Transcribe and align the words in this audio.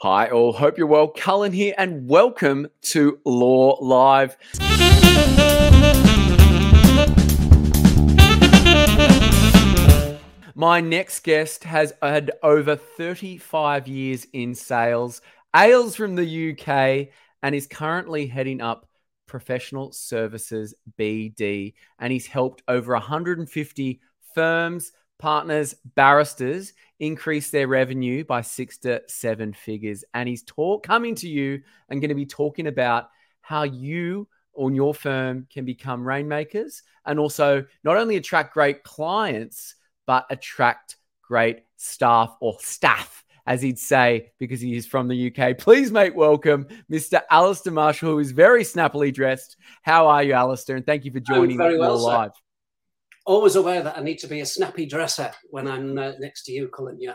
Hi, 0.00 0.28
all. 0.28 0.52
Hope 0.52 0.78
you're 0.78 0.86
well. 0.86 1.08
Cullen 1.08 1.50
here, 1.50 1.74
and 1.76 2.08
welcome 2.08 2.68
to 2.82 3.18
Law 3.24 3.78
Live. 3.84 4.36
My 10.54 10.80
next 10.80 11.24
guest 11.24 11.64
has 11.64 11.94
had 12.00 12.30
over 12.44 12.76
35 12.76 13.88
years 13.88 14.24
in 14.32 14.54
sales, 14.54 15.20
Ailes 15.56 15.96
from 15.96 16.14
the 16.14 16.52
UK, 16.52 17.08
and 17.42 17.52
is 17.56 17.66
currently 17.66 18.28
heading 18.28 18.60
up 18.60 18.88
Professional 19.26 19.90
Services 19.90 20.74
BD. 20.96 21.74
And 21.98 22.12
he's 22.12 22.28
helped 22.28 22.62
over 22.68 22.92
150 22.92 24.00
firms, 24.32 24.92
partners, 25.18 25.74
barristers 25.96 26.72
increase 27.00 27.50
their 27.50 27.68
revenue 27.68 28.24
by 28.24 28.40
six 28.40 28.78
to 28.78 29.02
seven 29.06 29.52
figures. 29.52 30.04
And 30.14 30.28
he's 30.28 30.42
talk 30.42 30.84
coming 30.84 31.14
to 31.16 31.28
you 31.28 31.62
and 31.88 32.00
going 32.00 32.08
to 32.08 32.14
be 32.14 32.26
talking 32.26 32.66
about 32.66 33.08
how 33.40 33.62
you 33.62 34.28
on 34.54 34.74
your 34.74 34.92
firm 34.92 35.46
can 35.50 35.64
become 35.64 36.06
rainmakers 36.06 36.82
and 37.06 37.18
also 37.18 37.64
not 37.84 37.96
only 37.96 38.16
attract 38.16 38.52
great 38.52 38.82
clients, 38.82 39.76
but 40.06 40.26
attract 40.30 40.96
great 41.22 41.60
staff 41.76 42.36
or 42.40 42.56
staff, 42.60 43.24
as 43.46 43.62
he'd 43.62 43.78
say, 43.78 44.32
because 44.38 44.60
he 44.60 44.76
is 44.76 44.86
from 44.86 45.06
the 45.06 45.32
UK. 45.32 45.56
Please 45.56 45.92
make 45.92 46.14
welcome 46.16 46.66
Mr. 46.90 47.22
Alistair 47.30 47.72
Marshall, 47.72 48.10
who 48.10 48.18
is 48.18 48.32
very 48.32 48.64
snappily 48.64 49.12
dressed. 49.12 49.56
How 49.82 50.08
are 50.08 50.22
you, 50.22 50.32
Alistair? 50.32 50.76
And 50.76 50.84
thank 50.84 51.04
you 51.04 51.12
for 51.12 51.20
joining 51.20 51.58
me 51.58 51.78
well, 51.78 51.98
live 51.98 52.32
always 53.28 53.56
aware 53.56 53.82
that 53.82 53.98
I 53.98 54.02
need 54.02 54.18
to 54.20 54.26
be 54.26 54.40
a 54.40 54.46
snappy 54.46 54.86
dresser 54.86 55.30
when 55.50 55.68
I'm 55.68 55.98
uh, 55.98 56.12
next 56.18 56.44
to 56.44 56.52
you, 56.52 56.68
Cullen. 56.68 56.96
Yeah. 56.98 57.14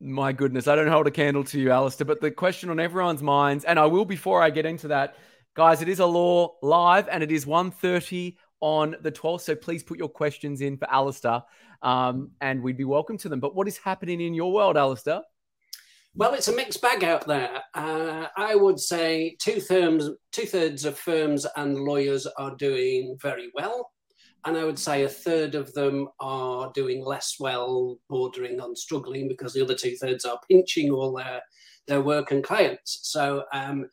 My 0.00 0.32
goodness, 0.32 0.66
I 0.66 0.74
don't 0.74 0.88
hold 0.88 1.06
a 1.06 1.10
candle 1.10 1.44
to 1.44 1.60
you, 1.60 1.70
Alistair, 1.70 2.06
but 2.06 2.22
the 2.22 2.30
question 2.30 2.70
on 2.70 2.80
everyone's 2.80 3.22
minds, 3.22 3.66
and 3.66 3.78
I 3.78 3.84
will 3.84 4.06
before 4.06 4.42
I 4.42 4.48
get 4.48 4.64
into 4.64 4.88
that, 4.88 5.16
guys, 5.54 5.82
it 5.82 5.90
is 5.90 5.98
a 5.98 6.06
law 6.06 6.56
live 6.62 7.06
and 7.08 7.22
it 7.22 7.30
is 7.30 7.44
1.30 7.44 8.36
on 8.60 8.96
the 9.02 9.12
12th. 9.12 9.42
So 9.42 9.54
please 9.54 9.82
put 9.82 9.98
your 9.98 10.08
questions 10.08 10.62
in 10.62 10.78
for 10.78 10.90
Alistair 10.90 11.42
um, 11.82 12.30
and 12.40 12.62
we'd 12.62 12.78
be 12.78 12.84
welcome 12.84 13.18
to 13.18 13.28
them. 13.28 13.40
But 13.40 13.54
what 13.54 13.68
is 13.68 13.76
happening 13.76 14.22
in 14.22 14.32
your 14.32 14.52
world, 14.52 14.78
Alistair? 14.78 15.20
Well, 16.14 16.32
it's 16.32 16.48
a 16.48 16.56
mixed 16.56 16.80
bag 16.80 17.04
out 17.04 17.26
there. 17.26 17.62
Uh, 17.74 18.26
I 18.36 18.54
would 18.54 18.80
say 18.80 19.36
two 19.38 19.60
thirds, 19.60 20.08
two 20.32 20.46
thirds 20.46 20.86
of 20.86 20.98
firms 20.98 21.46
and 21.56 21.78
lawyers 21.78 22.26
are 22.26 22.56
doing 22.56 23.18
very 23.20 23.50
well 23.54 23.90
and 24.44 24.56
I 24.56 24.64
would 24.64 24.78
say 24.78 25.04
a 25.04 25.08
third 25.08 25.54
of 25.54 25.72
them 25.74 26.08
are 26.18 26.70
doing 26.74 27.04
less 27.04 27.36
well, 27.38 27.98
bordering 28.08 28.60
on 28.60 28.74
struggling, 28.74 29.28
because 29.28 29.52
the 29.52 29.62
other 29.62 29.74
two 29.74 29.96
thirds 29.96 30.24
are 30.24 30.40
pinching 30.48 30.90
all 30.90 31.12
their 31.12 31.42
their 31.86 32.00
work 32.02 32.30
and 32.30 32.44
clients. 32.44 33.00
So 33.02 33.44
um, 33.52 33.86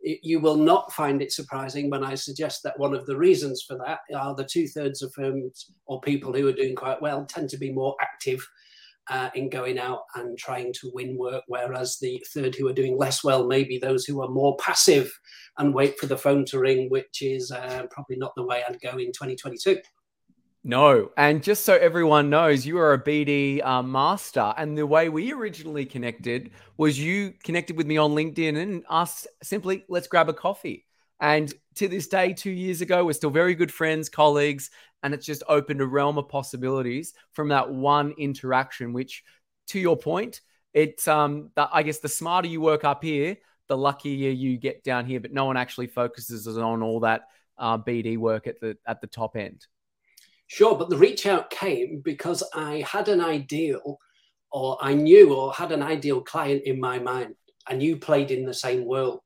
it, 0.00 0.20
you 0.22 0.40
will 0.40 0.56
not 0.56 0.92
find 0.92 1.22
it 1.22 1.32
surprising 1.32 1.90
when 1.90 2.04
I 2.04 2.14
suggest 2.14 2.62
that 2.62 2.78
one 2.78 2.94
of 2.94 3.06
the 3.06 3.16
reasons 3.16 3.64
for 3.66 3.78
that 3.78 4.00
are 4.14 4.34
the 4.34 4.44
two 4.44 4.68
thirds 4.68 5.02
of 5.02 5.12
firms 5.12 5.70
or 5.86 6.00
people 6.00 6.32
who 6.32 6.46
are 6.48 6.52
doing 6.52 6.76
quite 6.76 7.00
well 7.00 7.24
tend 7.24 7.48
to 7.50 7.58
be 7.58 7.72
more 7.72 7.96
active 8.00 8.46
uh, 9.08 9.30
in 9.34 9.48
going 9.48 9.78
out 9.78 10.02
and 10.14 10.38
trying 10.38 10.72
to 10.74 10.90
win 10.94 11.16
work, 11.16 11.44
whereas 11.46 11.98
the 12.00 12.22
third 12.32 12.54
who 12.54 12.68
are 12.68 12.72
doing 12.72 12.96
less 12.96 13.24
well 13.24 13.46
may 13.46 13.64
be 13.64 13.78
those 13.78 14.04
who 14.04 14.22
are 14.22 14.28
more 14.28 14.56
passive 14.56 15.10
and 15.58 15.74
wait 15.74 15.98
for 15.98 16.06
the 16.06 16.16
phone 16.16 16.44
to 16.46 16.58
ring, 16.58 16.88
which 16.90 17.22
is 17.22 17.50
uh, 17.50 17.86
probably 17.90 18.16
not 18.16 18.32
the 18.36 18.44
way 18.44 18.62
I'd 18.68 18.80
go 18.80 18.98
in 18.98 19.12
2022. 19.12 19.80
No, 20.64 21.10
and 21.16 21.42
just 21.42 21.64
so 21.64 21.74
everyone 21.74 22.30
knows, 22.30 22.66
you 22.66 22.78
are 22.78 22.92
a 22.92 23.02
BD 23.02 23.64
uh, 23.64 23.82
master, 23.82 24.52
and 24.56 24.76
the 24.76 24.86
way 24.86 25.08
we 25.08 25.32
originally 25.32 25.86
connected 25.86 26.50
was 26.76 26.98
you 26.98 27.32
connected 27.42 27.76
with 27.76 27.86
me 27.86 27.96
on 27.96 28.10
LinkedIn 28.10 28.60
and 28.60 28.84
asked 28.90 29.28
simply, 29.42 29.84
"Let's 29.88 30.08
grab 30.08 30.28
a 30.28 30.34
coffee." 30.34 30.87
And 31.20 31.52
to 31.76 31.88
this 31.88 32.08
day, 32.08 32.32
two 32.32 32.50
years 32.50 32.80
ago, 32.80 33.04
we're 33.04 33.12
still 33.12 33.30
very 33.30 33.54
good 33.54 33.72
friends, 33.72 34.08
colleagues, 34.08 34.70
and 35.02 35.14
it's 35.14 35.26
just 35.26 35.42
opened 35.48 35.80
a 35.80 35.86
realm 35.86 36.18
of 36.18 36.28
possibilities 36.28 37.14
from 37.32 37.48
that 37.48 37.70
one 37.70 38.14
interaction. 38.18 38.92
Which, 38.92 39.24
to 39.68 39.78
your 39.78 39.96
point, 39.96 40.40
it's 40.72 41.08
um, 41.08 41.50
the, 41.54 41.68
I 41.72 41.82
guess 41.82 41.98
the 41.98 42.08
smarter 42.08 42.48
you 42.48 42.60
work 42.60 42.84
up 42.84 43.02
here, 43.02 43.36
the 43.68 43.76
luckier 43.76 44.30
you 44.30 44.58
get 44.58 44.84
down 44.84 45.06
here. 45.06 45.20
But 45.20 45.32
no 45.32 45.44
one 45.44 45.56
actually 45.56 45.88
focuses 45.88 46.46
on 46.46 46.82
all 46.82 47.00
that 47.00 47.22
uh, 47.58 47.78
BD 47.78 48.16
work 48.18 48.46
at 48.46 48.60
the 48.60 48.76
at 48.86 49.00
the 49.00 49.06
top 49.06 49.36
end. 49.36 49.66
Sure, 50.46 50.76
but 50.76 50.88
the 50.88 50.96
reach 50.96 51.26
out 51.26 51.50
came 51.50 52.00
because 52.02 52.42
I 52.54 52.84
had 52.86 53.08
an 53.08 53.20
ideal, 53.20 53.98
or 54.50 54.78
I 54.80 54.94
knew, 54.94 55.34
or 55.34 55.52
had 55.52 55.72
an 55.72 55.82
ideal 55.82 56.22
client 56.22 56.62
in 56.64 56.80
my 56.80 56.98
mind, 56.98 57.34
and 57.68 57.82
you 57.82 57.98
played 57.98 58.30
in 58.30 58.46
the 58.46 58.54
same 58.54 58.86
world. 58.86 59.20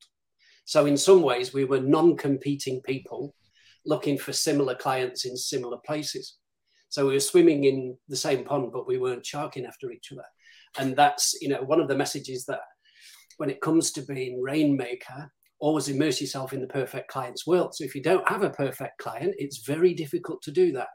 So, 0.65 0.87
in 0.87 0.97
some 0.97 1.23
ways, 1.23 1.53
we 1.53 1.65
were 1.65 1.81
non 1.81 2.17
competing 2.17 2.81
people 2.83 3.34
looking 3.84 4.17
for 4.17 4.33
similar 4.33 4.75
clients 4.75 5.25
in 5.25 5.37
similar 5.37 5.78
places. 5.84 6.37
So, 6.89 7.06
we 7.06 7.15
were 7.15 7.21
swimming 7.21 7.65
in 7.65 7.97
the 8.09 8.17
same 8.17 8.45
pond, 8.45 8.71
but 8.73 8.87
we 8.87 8.99
weren't 8.99 9.27
sharking 9.27 9.67
after 9.67 9.91
each 9.91 10.12
other. 10.12 10.25
And 10.78 10.97
that's, 10.97 11.37
you 11.41 11.49
know, 11.49 11.62
one 11.62 11.81
of 11.81 11.89
the 11.89 11.97
messages 11.97 12.45
that 12.47 12.61
when 13.39 13.50
it 13.50 13.61
comes 13.61 13.93
to 13.93 14.03
being 14.03 14.41
rainmaker, 14.41 15.31
always 15.59 15.89
immerse 15.89 16.21
yourself 16.21 16.53
in 16.53 16.61
the 16.61 16.67
perfect 16.67 17.09
client's 17.09 17.47
world. 17.47 17.75
So, 17.75 17.84
if 17.84 17.94
you 17.94 18.03
don't 18.03 18.29
have 18.29 18.43
a 18.43 18.50
perfect 18.50 18.99
client, 18.99 19.34
it's 19.39 19.67
very 19.67 19.94
difficult 19.94 20.43
to 20.43 20.53
do 20.53 20.73
that. 20.73 20.89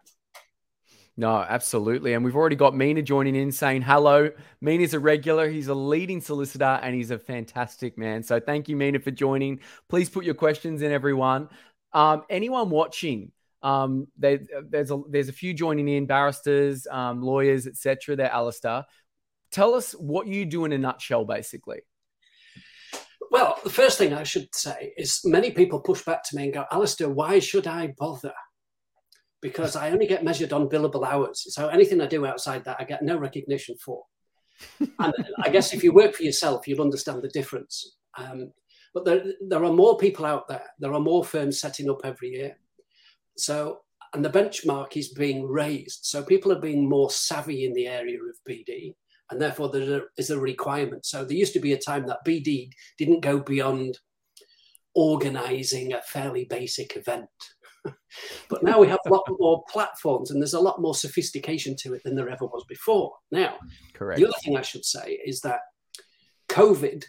No, 1.20 1.38
absolutely. 1.38 2.14
And 2.14 2.24
we've 2.24 2.36
already 2.36 2.56
got 2.56 2.76
Mina 2.76 3.02
joining 3.02 3.36
in 3.36 3.52
saying 3.52 3.82
hello. 3.82 4.30
Mina's 4.62 4.94
a 4.94 5.00
regular. 5.00 5.50
He's 5.50 5.68
a 5.68 5.74
leading 5.74 6.22
solicitor 6.22 6.80
and 6.84 6.94
he's 6.94 7.10
a 7.10 7.18
fantastic 7.18 7.98
man. 7.98 8.22
So 8.22 8.40
thank 8.40 8.70
you, 8.70 8.76
Mina, 8.76 9.00
for 9.00 9.10
joining. 9.10 9.62
Please 9.90 10.12
put 10.12 10.26
your 10.26 10.36
questions 10.36 10.84
in, 10.84 10.92
everyone. 10.92 11.50
Um, 11.92 12.22
anyone 12.30 12.70
watching, 12.70 13.32
um, 13.64 14.08
there, 14.16 14.42
there's, 14.70 14.92
a, 14.92 15.02
there's 15.10 15.28
a 15.28 15.34
few 15.34 15.56
joining 15.56 15.88
in, 15.88 16.06
barristers, 16.06 16.86
um, 16.86 17.24
lawyers, 17.24 17.66
etc. 17.66 18.16
there, 18.16 18.32
Alistair. 18.32 18.86
Tell 19.52 19.74
us 19.74 19.94
what 19.94 20.28
you 20.28 20.46
do 20.46 20.66
in 20.66 20.72
a 20.72 20.78
nutshell, 20.78 21.26
basically. 21.26 21.80
Well, 23.32 23.58
the 23.64 23.72
first 23.72 23.98
thing 23.98 24.14
I 24.14 24.22
should 24.22 24.54
say 24.54 24.94
is 24.98 25.22
many 25.26 25.50
people 25.50 25.80
push 25.80 26.04
back 26.06 26.24
to 26.26 26.36
me 26.36 26.44
and 26.44 26.54
go, 26.54 26.66
Alistair, 26.72 27.10
why 27.10 27.40
should 27.40 27.66
I 27.66 27.96
bother? 27.98 28.34
Because 29.42 29.76
I 29.76 29.92
only 29.92 30.08
get 30.08 30.24
measured 30.24 30.54
on 30.54 30.70
billable 30.70 31.06
hours. 31.06 31.46
So 31.54 31.68
anything 31.68 32.02
I 32.02 32.08
do 32.08 32.26
outside 32.26 32.66
that, 32.66 32.78
I 32.80 32.84
get 32.84 33.04
no 33.04 33.18
recognition 33.18 33.76
for. 33.84 34.04
and 34.80 35.14
I 35.44 35.50
guess 35.50 35.74
if 35.74 35.84
you 35.84 35.94
work 35.94 36.16
for 36.16 36.24
yourself, 36.24 36.68
you'll 36.68 36.82
understand 36.82 37.22
the 37.22 37.30
difference. 37.30 37.98
Um, 38.18 38.52
but 38.94 39.06
there, 39.06 39.24
there 39.48 39.64
are 39.64 39.74
more 39.74 39.98
people 39.98 40.26
out 40.26 40.48
there. 40.48 40.66
There 40.80 40.94
are 40.94 41.00
more 41.00 41.24
firms 41.24 41.60
setting 41.60 41.90
up 41.90 42.02
every 42.04 42.30
year. 42.30 42.58
So, 43.38 43.82
and 44.14 44.26
the 44.26 44.30
benchmark 44.30 44.98
is 44.98 45.10
being 45.10 45.46
raised. 45.46 46.00
So 46.04 46.24
people 46.24 46.52
are 46.52 46.60
being 46.60 46.90
more 46.90 47.12
savvy 47.12 47.66
in 47.66 47.74
the 47.74 47.88
area 47.88 48.18
of 48.18 48.52
BD. 48.52 48.96
And 49.30 49.42
therefore, 49.42 49.70
there 49.70 50.04
is 50.18 50.30
a 50.30 50.40
requirement. 50.40 51.06
So 51.06 51.26
there 51.26 51.38
used 51.38 51.54
to 51.54 51.60
be 51.60 51.74
a 51.74 51.78
time 51.78 52.08
that 52.08 52.26
BD 52.26 52.70
didn't 52.98 53.20
go 53.20 53.40
beyond 53.40 54.00
organizing 54.96 55.94
a 55.94 56.02
fairly 56.02 56.46
basic 56.46 56.96
event 56.96 57.30
but 58.50 58.64
now 58.64 58.80
we 58.80 58.88
have 58.88 59.00
a 59.06 59.10
lot 59.10 59.24
more 59.40 59.64
platforms 59.70 60.32
and 60.32 60.42
there's 60.42 60.54
a 60.54 60.60
lot 60.60 60.82
more 60.82 60.96
sophistication 60.96 61.76
to 61.80 61.94
it 61.94 62.04
than 62.04 62.16
there 62.16 62.30
ever 62.30 62.46
was 62.46 62.64
before. 62.68 63.14
Now, 63.32 63.58
Correct. 63.94 64.20
the 64.20 64.28
other 64.28 64.38
thing 64.44 64.58
I 64.58 64.62
should 64.62 64.86
say 64.86 65.20
is 65.26 65.42
that 65.42 65.62
COVID 66.50 67.04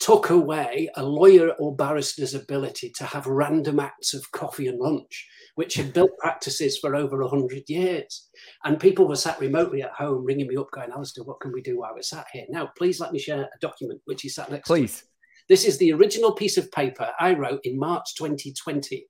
took 0.00 0.30
away 0.30 0.88
a 0.94 1.02
lawyer 1.02 1.50
or 1.58 1.74
barrister's 1.74 2.34
ability 2.34 2.90
to 2.96 3.04
have 3.04 3.26
random 3.26 3.80
acts 3.80 4.14
of 4.14 4.30
coffee 4.30 4.68
and 4.68 4.78
lunch, 4.78 5.26
which 5.56 5.74
had 5.74 5.92
built 5.92 6.10
practices 6.18 6.78
for 6.78 6.94
over 6.94 7.20
100 7.22 7.64
years. 7.68 8.28
And 8.64 8.78
people 8.78 9.08
were 9.08 9.16
sat 9.16 9.40
remotely 9.40 9.82
at 9.82 9.92
home 9.92 10.24
ringing 10.24 10.46
me 10.46 10.56
up, 10.56 10.70
going, 10.70 10.92
Alistair, 10.92 11.24
what 11.24 11.40
can 11.40 11.52
we 11.52 11.62
do 11.62 11.80
while 11.80 11.94
we're 11.94 12.02
sat 12.02 12.26
here? 12.32 12.44
Now, 12.48 12.70
please 12.76 13.00
let 13.00 13.12
me 13.12 13.18
share 13.18 13.42
a 13.42 13.58
document 13.60 14.00
which 14.04 14.24
is 14.24 14.36
sat 14.36 14.50
next 14.50 14.68
please. 14.68 15.00
to 15.00 15.04
me. 15.04 15.10
This 15.48 15.64
is 15.64 15.78
the 15.78 15.92
original 15.92 16.32
piece 16.32 16.58
of 16.58 16.70
paper 16.70 17.10
I 17.18 17.34
wrote 17.34 17.60
in 17.64 17.78
March 17.78 18.14
2020 18.16 19.06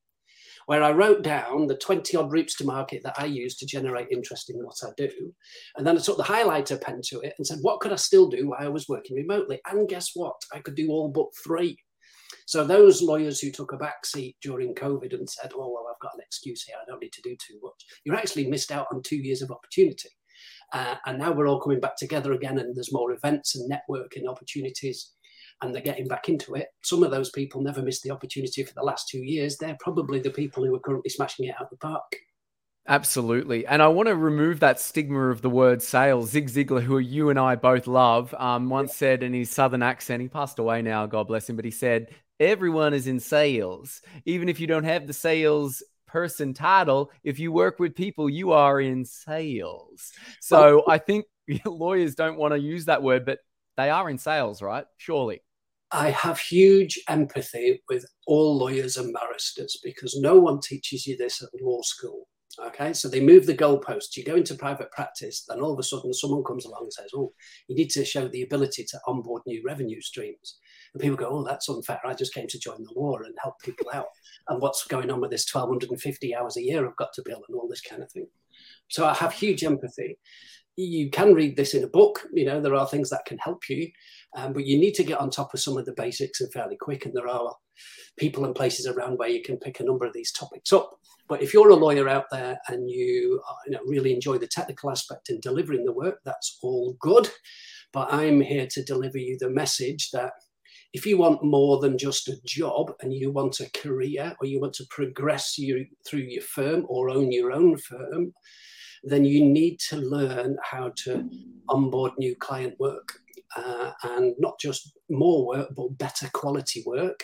where 0.68 0.82
I 0.82 0.90
wrote 0.90 1.22
down 1.22 1.66
the 1.66 1.78
20 1.78 2.14
odd 2.18 2.30
routes 2.30 2.54
to 2.56 2.64
market 2.66 3.02
that 3.02 3.18
I 3.18 3.24
use 3.24 3.56
to 3.56 3.64
generate 3.64 4.08
interest 4.10 4.50
in 4.50 4.56
what 4.58 4.76
I 4.84 4.90
do. 4.98 5.08
And 5.78 5.86
then 5.86 5.96
I 5.96 6.00
took 6.00 6.18
the 6.18 6.22
highlighter 6.22 6.78
pen 6.78 7.00
to 7.06 7.20
it 7.20 7.32
and 7.38 7.46
said, 7.46 7.60
what 7.62 7.80
could 7.80 7.90
I 7.90 7.96
still 7.96 8.28
do 8.28 8.48
while 8.48 8.58
I 8.60 8.68
was 8.68 8.86
working 8.86 9.16
remotely? 9.16 9.62
And 9.66 9.88
guess 9.88 10.10
what? 10.12 10.36
I 10.52 10.58
could 10.58 10.74
do 10.74 10.90
all 10.90 11.08
but 11.08 11.28
three. 11.42 11.78
So 12.44 12.64
those 12.64 13.00
lawyers 13.00 13.40
who 13.40 13.50
took 13.50 13.72
a 13.72 13.78
back 13.78 14.04
seat 14.04 14.36
during 14.42 14.74
COVID 14.74 15.14
and 15.14 15.26
said, 15.26 15.52
oh, 15.54 15.72
well, 15.72 15.86
I've 15.90 16.02
got 16.02 16.12
an 16.14 16.20
excuse 16.20 16.64
here, 16.64 16.76
I 16.78 16.84
don't 16.86 17.00
need 17.00 17.14
to 17.14 17.22
do 17.22 17.34
too 17.36 17.58
much, 17.62 17.86
you 18.04 18.14
actually 18.14 18.50
missed 18.50 18.70
out 18.70 18.88
on 18.92 19.02
two 19.02 19.16
years 19.16 19.40
of 19.40 19.50
opportunity. 19.50 20.10
Uh, 20.74 20.96
and 21.06 21.18
now 21.18 21.32
we're 21.32 21.48
all 21.48 21.62
coming 21.62 21.80
back 21.80 21.96
together 21.96 22.32
again, 22.32 22.58
and 22.58 22.76
there's 22.76 22.92
more 22.92 23.12
events 23.12 23.56
and 23.56 23.72
networking 23.72 24.28
opportunities 24.28 25.14
and 25.62 25.74
they're 25.74 25.82
getting 25.82 26.06
back 26.06 26.28
into 26.28 26.54
it. 26.54 26.68
Some 26.82 27.02
of 27.02 27.10
those 27.10 27.30
people 27.30 27.62
never 27.62 27.82
missed 27.82 28.02
the 28.02 28.10
opportunity 28.10 28.62
for 28.62 28.74
the 28.74 28.82
last 28.82 29.08
two 29.08 29.18
years. 29.18 29.56
They're 29.56 29.76
probably 29.80 30.20
the 30.20 30.30
people 30.30 30.64
who 30.64 30.74
are 30.74 30.80
currently 30.80 31.10
smashing 31.10 31.46
it 31.46 31.54
out 31.56 31.62
of 31.62 31.70
the 31.70 31.76
park. 31.76 32.16
Absolutely. 32.86 33.66
And 33.66 33.82
I 33.82 33.88
want 33.88 34.08
to 34.08 34.16
remove 34.16 34.60
that 34.60 34.80
stigma 34.80 35.28
of 35.28 35.42
the 35.42 35.50
word 35.50 35.82
sales. 35.82 36.30
Zig 36.30 36.48
Ziglar, 36.48 36.82
who 36.82 36.98
you 36.98 37.28
and 37.28 37.38
I 37.38 37.54
both 37.54 37.86
love, 37.86 38.34
um, 38.38 38.70
once 38.70 38.94
said 38.94 39.22
in 39.22 39.34
his 39.34 39.50
southern 39.50 39.82
accent, 39.82 40.22
he 40.22 40.28
passed 40.28 40.58
away 40.58 40.80
now, 40.80 41.04
God 41.04 41.28
bless 41.28 41.50
him, 41.50 41.56
but 41.56 41.66
he 41.66 41.70
said, 41.70 42.08
Everyone 42.40 42.94
is 42.94 43.06
in 43.06 43.20
sales. 43.20 44.00
Even 44.24 44.48
if 44.48 44.58
you 44.58 44.66
don't 44.66 44.84
have 44.84 45.06
the 45.06 45.12
sales 45.12 45.82
person 46.06 46.54
title, 46.54 47.10
if 47.24 47.38
you 47.38 47.52
work 47.52 47.78
with 47.78 47.94
people, 47.94 48.30
you 48.30 48.52
are 48.52 48.80
in 48.80 49.04
sales. 49.04 50.12
So 50.40 50.84
I 50.88 50.98
think 50.98 51.26
lawyers 51.66 52.14
don't 52.14 52.38
want 52.38 52.54
to 52.54 52.60
use 52.60 52.86
that 52.86 53.02
word, 53.02 53.26
but 53.26 53.40
they 53.76 53.90
are 53.90 54.08
in 54.08 54.18
sales, 54.18 54.62
right? 54.62 54.84
Surely. 54.96 55.42
I 55.90 56.10
have 56.10 56.38
huge 56.38 57.00
empathy 57.08 57.82
with 57.88 58.04
all 58.26 58.58
lawyers 58.58 58.96
and 58.96 59.14
barristers 59.14 59.80
because 59.82 60.18
no 60.20 60.38
one 60.38 60.60
teaches 60.60 61.06
you 61.06 61.16
this 61.16 61.42
at 61.42 61.48
law 61.62 61.80
school. 61.82 62.28
Okay, 62.60 62.92
so 62.92 63.08
they 63.08 63.20
move 63.20 63.46
the 63.46 63.56
goalposts. 63.56 64.16
You 64.16 64.24
go 64.24 64.34
into 64.34 64.54
private 64.54 64.90
practice, 64.90 65.44
then 65.48 65.60
all 65.60 65.72
of 65.72 65.78
a 65.78 65.82
sudden 65.82 66.12
someone 66.12 66.42
comes 66.42 66.64
along 66.64 66.82
and 66.82 66.92
says, 66.92 67.10
Oh, 67.14 67.32
you 67.68 67.76
need 67.76 67.90
to 67.90 68.04
show 68.04 68.26
the 68.26 68.42
ability 68.42 68.84
to 68.90 69.00
onboard 69.06 69.42
new 69.46 69.62
revenue 69.64 70.00
streams. 70.00 70.58
And 70.92 71.00
people 71.00 71.16
go, 71.16 71.28
Oh, 71.28 71.44
that's 71.44 71.68
unfair. 71.68 72.00
I 72.04 72.14
just 72.14 72.34
came 72.34 72.48
to 72.48 72.58
join 72.58 72.82
the 72.82 72.92
law 72.96 73.16
and 73.18 73.34
help 73.40 73.54
people 73.62 73.86
out. 73.94 74.06
And 74.48 74.60
what's 74.60 74.86
going 74.86 75.10
on 75.10 75.20
with 75.20 75.30
this 75.30 75.48
1,250 75.52 76.34
hours 76.34 76.56
a 76.56 76.62
year 76.62 76.86
I've 76.86 76.96
got 76.96 77.12
to 77.14 77.22
bill 77.24 77.42
and 77.48 77.56
all 77.56 77.68
this 77.68 77.80
kind 77.80 78.02
of 78.02 78.10
thing. 78.10 78.26
So 78.88 79.06
I 79.06 79.14
have 79.14 79.32
huge 79.32 79.62
empathy. 79.62 80.18
You 80.80 81.10
can 81.10 81.34
read 81.34 81.56
this 81.56 81.74
in 81.74 81.82
a 81.82 81.88
book, 81.88 82.22
you 82.32 82.44
know, 82.44 82.60
there 82.60 82.76
are 82.76 82.86
things 82.86 83.10
that 83.10 83.24
can 83.26 83.36
help 83.38 83.68
you, 83.68 83.90
um, 84.36 84.52
but 84.52 84.64
you 84.64 84.78
need 84.78 84.94
to 84.94 85.02
get 85.02 85.18
on 85.18 85.28
top 85.28 85.52
of 85.52 85.58
some 85.58 85.76
of 85.76 85.84
the 85.84 85.92
basics 85.92 86.40
and 86.40 86.52
fairly 86.52 86.76
quick. 86.80 87.04
And 87.04 87.12
there 87.14 87.26
are 87.26 87.52
people 88.16 88.44
and 88.44 88.54
places 88.54 88.86
around 88.86 89.18
where 89.18 89.28
you 89.28 89.42
can 89.42 89.56
pick 89.56 89.80
a 89.80 89.84
number 89.84 90.06
of 90.06 90.12
these 90.12 90.30
topics 90.30 90.72
up. 90.72 90.90
But 91.28 91.42
if 91.42 91.52
you're 91.52 91.70
a 91.70 91.74
lawyer 91.74 92.08
out 92.08 92.26
there 92.30 92.58
and 92.68 92.88
you, 92.88 93.42
uh, 93.48 93.54
you 93.66 93.72
know, 93.72 93.80
really 93.86 94.14
enjoy 94.14 94.38
the 94.38 94.46
technical 94.46 94.88
aspect 94.88 95.30
in 95.30 95.40
delivering 95.40 95.84
the 95.84 95.92
work, 95.92 96.20
that's 96.24 96.58
all 96.62 96.96
good. 97.00 97.28
But 97.92 98.12
I'm 98.12 98.40
here 98.40 98.68
to 98.70 98.84
deliver 98.84 99.18
you 99.18 99.36
the 99.40 99.50
message 99.50 100.10
that 100.12 100.32
if 100.92 101.04
you 101.04 101.18
want 101.18 101.44
more 101.44 101.78
than 101.80 101.98
just 101.98 102.28
a 102.28 102.40
job 102.44 102.92
and 103.00 103.12
you 103.12 103.30
want 103.30 103.60
a 103.60 103.70
career 103.78 104.34
or 104.40 104.46
you 104.46 104.60
want 104.60 104.72
to 104.74 104.86
progress 104.90 105.58
you 105.58 105.86
through 106.06 106.20
your 106.20 106.42
firm 106.42 106.86
or 106.88 107.10
own 107.10 107.30
your 107.30 107.52
own 107.52 107.76
firm, 107.76 108.32
then 109.04 109.24
you 109.24 109.44
need 109.44 109.78
to 109.78 109.96
learn 109.96 110.56
how 110.62 110.92
to 111.04 111.28
onboard 111.68 112.12
new 112.18 112.34
client 112.36 112.74
work 112.80 113.20
uh, 113.56 113.92
and 114.04 114.34
not 114.38 114.58
just 114.58 114.92
more 115.10 115.46
work, 115.46 115.68
but 115.76 115.98
better 115.98 116.28
quality 116.32 116.82
work. 116.86 117.22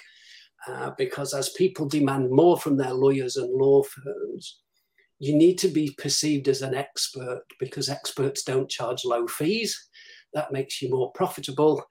Uh, 0.66 0.90
because 0.96 1.34
as 1.34 1.50
people 1.50 1.86
demand 1.86 2.30
more 2.30 2.58
from 2.58 2.76
their 2.76 2.94
lawyers 2.94 3.36
and 3.36 3.52
law 3.52 3.82
firms, 3.82 4.60
you 5.18 5.34
need 5.34 5.58
to 5.58 5.68
be 5.68 5.94
perceived 5.98 6.48
as 6.48 6.62
an 6.62 6.74
expert 6.74 7.42
because 7.60 7.88
experts 7.88 8.42
don't 8.42 8.70
charge 8.70 9.04
low 9.04 9.26
fees. 9.26 9.88
That 10.32 10.52
makes 10.52 10.80
you 10.80 10.90
more 10.90 11.12
profitable. 11.12 11.84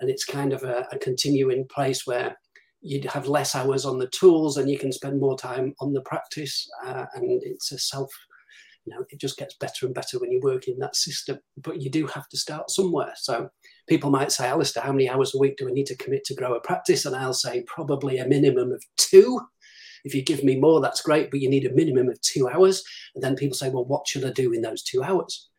And 0.00 0.10
it's 0.10 0.24
kind 0.24 0.52
of 0.52 0.62
a, 0.62 0.86
a 0.92 0.98
continuing 0.98 1.66
place 1.68 2.06
where 2.06 2.36
you'd 2.80 3.04
have 3.04 3.26
less 3.26 3.54
hours 3.54 3.84
on 3.84 3.98
the 3.98 4.08
tools 4.08 4.56
and 4.56 4.70
you 4.70 4.78
can 4.78 4.92
spend 4.92 5.20
more 5.20 5.36
time 5.36 5.74
on 5.80 5.92
the 5.92 6.00
practice. 6.02 6.68
Uh, 6.86 7.06
and 7.14 7.42
it's 7.42 7.72
a 7.72 7.78
self, 7.78 8.10
you 8.84 8.94
know, 8.94 9.04
it 9.10 9.20
just 9.20 9.36
gets 9.36 9.56
better 9.56 9.86
and 9.86 9.94
better 9.94 10.18
when 10.18 10.30
you 10.30 10.40
work 10.42 10.68
in 10.68 10.78
that 10.78 10.94
system. 10.94 11.38
But 11.56 11.82
you 11.82 11.90
do 11.90 12.06
have 12.06 12.28
to 12.28 12.38
start 12.38 12.70
somewhere. 12.70 13.12
So 13.16 13.48
people 13.88 14.10
might 14.10 14.30
say, 14.30 14.46
Alistair, 14.46 14.84
how 14.84 14.92
many 14.92 15.08
hours 15.08 15.34
a 15.34 15.38
week 15.38 15.56
do 15.56 15.68
I 15.68 15.72
need 15.72 15.86
to 15.86 15.96
commit 15.96 16.24
to 16.26 16.34
grow 16.34 16.54
a 16.54 16.60
practice? 16.60 17.04
And 17.04 17.16
I'll 17.16 17.34
say, 17.34 17.64
probably 17.66 18.18
a 18.18 18.28
minimum 18.28 18.72
of 18.72 18.82
two. 18.96 19.40
If 20.04 20.14
you 20.14 20.22
give 20.22 20.44
me 20.44 20.54
more, 20.54 20.80
that's 20.80 21.02
great, 21.02 21.30
but 21.30 21.40
you 21.40 21.50
need 21.50 21.66
a 21.66 21.74
minimum 21.74 22.08
of 22.08 22.20
two 22.20 22.48
hours. 22.48 22.84
And 23.16 23.24
then 23.24 23.34
people 23.34 23.56
say, 23.56 23.68
well, 23.70 23.84
what 23.84 24.06
should 24.06 24.24
I 24.24 24.30
do 24.30 24.52
in 24.52 24.62
those 24.62 24.84
two 24.84 25.02
hours? 25.02 25.50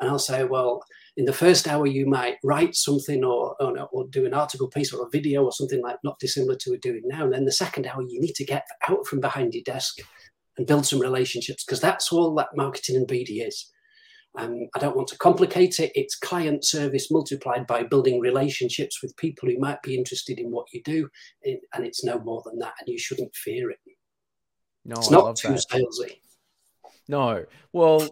And 0.00 0.10
I'll 0.10 0.18
say, 0.18 0.44
well, 0.44 0.82
in 1.16 1.24
the 1.24 1.32
first 1.32 1.68
hour, 1.68 1.86
you 1.86 2.06
might 2.06 2.36
write 2.42 2.74
something 2.74 3.24
or, 3.24 3.54
or, 3.60 3.88
or, 3.92 4.06
do 4.08 4.26
an 4.26 4.34
article 4.34 4.68
piece 4.68 4.92
or 4.92 5.06
a 5.06 5.10
video 5.10 5.44
or 5.44 5.52
something 5.52 5.80
like 5.80 5.96
not 6.02 6.18
dissimilar 6.18 6.56
to 6.56 6.70
what 6.70 6.80
we're 6.84 6.92
doing 6.92 7.02
now. 7.06 7.24
And 7.24 7.32
then 7.32 7.44
the 7.44 7.52
second 7.52 7.86
hour, 7.86 8.02
you 8.02 8.20
need 8.20 8.34
to 8.34 8.44
get 8.44 8.66
out 8.88 9.06
from 9.06 9.20
behind 9.20 9.54
your 9.54 9.62
desk 9.62 9.98
and 10.56 10.66
build 10.66 10.86
some 10.86 10.98
relationships 10.98 11.64
because 11.64 11.80
that's 11.80 12.12
all 12.12 12.34
that 12.34 12.56
marketing 12.56 12.96
and 12.96 13.08
BD 13.08 13.46
is. 13.46 13.70
Um, 14.36 14.66
I 14.74 14.80
don't 14.80 14.96
want 14.96 15.08
to 15.08 15.18
complicate 15.18 15.78
it. 15.78 15.92
It's 15.94 16.16
client 16.16 16.64
service 16.64 17.10
multiplied 17.10 17.68
by 17.68 17.84
building 17.84 18.18
relationships 18.18 19.00
with 19.00 19.16
people 19.16 19.48
who 19.48 19.58
might 19.60 19.80
be 19.82 19.96
interested 19.96 20.40
in 20.40 20.50
what 20.50 20.66
you 20.72 20.82
do, 20.82 21.08
and 21.44 21.86
it's 21.86 22.02
no 22.02 22.18
more 22.18 22.42
than 22.44 22.58
that. 22.58 22.72
And 22.80 22.88
you 22.88 22.98
shouldn't 22.98 23.34
fear 23.36 23.70
it. 23.70 23.78
No, 24.84 24.96
it's 24.96 25.10
not 25.10 25.36
too 25.36 25.48
that. 25.48 25.64
salesy. 25.70 26.18
No, 27.06 27.44
well, 27.72 28.08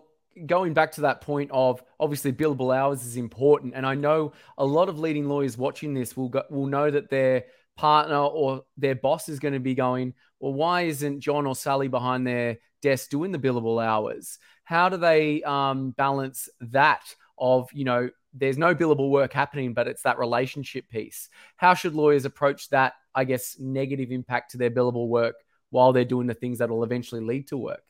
going 0.46 0.74
back 0.74 0.92
to 0.92 1.02
that 1.02 1.20
point 1.20 1.50
of 1.52 1.82
obviously 1.98 2.32
billable 2.32 2.74
hours 2.76 3.04
is 3.04 3.16
important, 3.16 3.74
and 3.74 3.86
I 3.86 3.94
know 3.94 4.32
a 4.58 4.64
lot 4.64 4.88
of 4.88 4.98
leading 4.98 5.28
lawyers 5.28 5.56
watching 5.56 5.94
this 5.94 6.16
will 6.16 6.28
go, 6.28 6.42
will 6.50 6.66
know 6.66 6.90
that 6.90 7.10
their 7.10 7.44
partner 7.76 8.16
or 8.16 8.64
their 8.76 8.94
boss 8.94 9.28
is 9.28 9.38
going 9.38 9.54
to 9.54 9.60
be 9.60 9.74
going, 9.74 10.14
well, 10.40 10.52
why 10.52 10.82
isn't 10.82 11.20
John 11.20 11.46
or 11.46 11.54
Sally 11.54 11.88
behind 11.88 12.26
their 12.26 12.58
desk 12.82 13.10
doing 13.10 13.32
the 13.32 13.38
billable 13.38 13.82
hours? 13.82 14.38
How 14.64 14.88
do 14.88 14.96
they 14.96 15.42
um, 15.42 15.90
balance 15.90 16.48
that 16.60 17.14
of, 17.38 17.68
you 17.72 17.84
know, 17.84 18.10
there's 18.34 18.58
no 18.58 18.74
billable 18.74 19.10
work 19.10 19.32
happening, 19.32 19.74
but 19.74 19.88
it's 19.88 20.02
that 20.02 20.18
relationship 20.18 20.88
piece? 20.88 21.28
How 21.56 21.74
should 21.74 21.94
lawyers 21.94 22.24
approach 22.24 22.68
that, 22.70 22.94
I 23.14 23.24
guess, 23.24 23.56
negative 23.58 24.10
impact 24.10 24.52
to 24.52 24.58
their 24.58 24.70
billable 24.70 25.08
work 25.08 25.36
while 25.70 25.92
they're 25.92 26.04
doing 26.04 26.26
the 26.26 26.34
things 26.34 26.58
that 26.58 26.70
will 26.70 26.84
eventually 26.84 27.20
lead 27.20 27.48
to 27.48 27.56
work? 27.56 27.82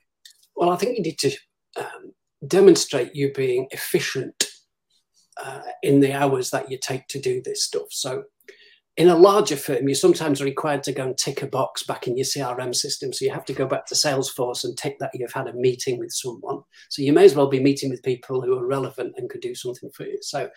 Well, 0.56 0.70
I 0.70 0.76
think 0.76 0.96
you 0.96 1.02
need 1.02 1.18
to 1.18 1.36
um, 1.76 2.01
demonstrate 2.46 3.14
you 3.14 3.32
being 3.32 3.68
efficient 3.70 4.48
uh, 5.42 5.62
in 5.82 6.00
the 6.00 6.12
hours 6.12 6.50
that 6.50 6.70
you 6.70 6.78
take 6.80 7.06
to 7.08 7.20
do 7.20 7.40
this 7.42 7.64
stuff. 7.64 7.86
So, 7.90 8.24
in 8.98 9.08
a 9.08 9.16
larger 9.16 9.56
firm, 9.56 9.88
you're 9.88 9.94
sometimes 9.94 10.42
required 10.42 10.82
to 10.82 10.92
go 10.92 11.04
and 11.04 11.16
tick 11.16 11.40
a 11.40 11.46
box 11.46 11.82
back 11.82 12.06
in 12.06 12.16
your 12.16 12.26
CRM 12.26 12.74
system. 12.74 13.10
So 13.10 13.24
you 13.24 13.30
have 13.30 13.46
to 13.46 13.54
go 13.54 13.66
back 13.66 13.86
to 13.86 13.94
Salesforce 13.94 14.64
and 14.64 14.76
tick 14.76 14.98
that 14.98 15.12
you've 15.14 15.32
had 15.32 15.48
a 15.48 15.54
meeting 15.54 15.98
with 15.98 16.12
someone. 16.12 16.60
So 16.90 17.00
you 17.00 17.14
may 17.14 17.24
as 17.24 17.34
well 17.34 17.48
be 17.48 17.58
meeting 17.58 17.88
with 17.88 18.02
people 18.02 18.42
who 18.42 18.58
are 18.58 18.66
relevant 18.66 19.14
and 19.16 19.30
could 19.30 19.40
do 19.40 19.54
something 19.54 19.90
for 19.94 20.04
you. 20.04 20.18
So, 20.20 20.50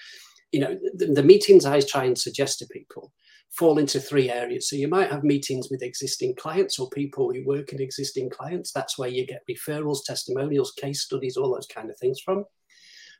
you 0.51 0.59
know, 0.59 0.77
the, 0.95 1.07
the 1.07 1.23
meetings 1.23 1.65
I 1.65 1.79
try 1.79 2.03
and 2.03 2.17
suggest 2.17 2.59
to 2.59 2.67
people 2.67 3.13
fall 3.57 3.77
into 3.77 3.99
three 3.99 4.29
areas. 4.29 4.69
So 4.69 4.75
you 4.75 4.87
might 4.87 5.11
have 5.11 5.23
meetings 5.23 5.69
with 5.71 5.81
existing 5.81 6.35
clients 6.35 6.77
or 6.77 6.89
people 6.89 7.31
who 7.31 7.45
work 7.45 7.71
in 7.71 7.81
existing 7.81 8.29
clients. 8.29 8.71
That's 8.71 8.97
where 8.97 9.09
you 9.09 9.25
get 9.25 9.43
referrals, 9.49 10.03
testimonials, 10.05 10.73
case 10.73 11.03
studies, 11.03 11.37
all 11.37 11.53
those 11.53 11.67
kind 11.67 11.89
of 11.89 11.97
things 11.97 12.19
from. 12.19 12.45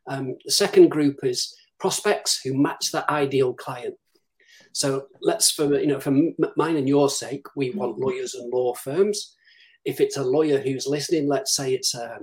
Um, 0.07 0.35
the 0.43 0.51
second 0.51 0.89
group 0.89 1.23
is 1.23 1.55
prospects 1.79 2.41
who 2.43 2.53
match 2.53 2.91
that 2.91 3.09
ideal 3.09 3.53
client. 3.53 3.95
So 4.73 5.07
let's 5.21 5.51
for 5.51 5.79
you 5.79 5.87
know 5.87 6.01
for 6.01 6.11
mine 6.11 6.75
and 6.75 6.87
your 6.87 7.09
sake, 7.09 7.45
we 7.55 7.71
want 7.71 7.93
mm-hmm. 7.93 8.03
lawyers 8.03 8.35
and 8.35 8.51
law 8.51 8.73
firms. 8.73 9.35
If 9.85 10.01
it's 10.01 10.17
a 10.17 10.23
lawyer 10.23 10.59
who's 10.59 10.87
listening, 10.87 11.29
let's 11.29 11.55
say 11.55 11.73
it's 11.73 11.93
a, 11.93 12.19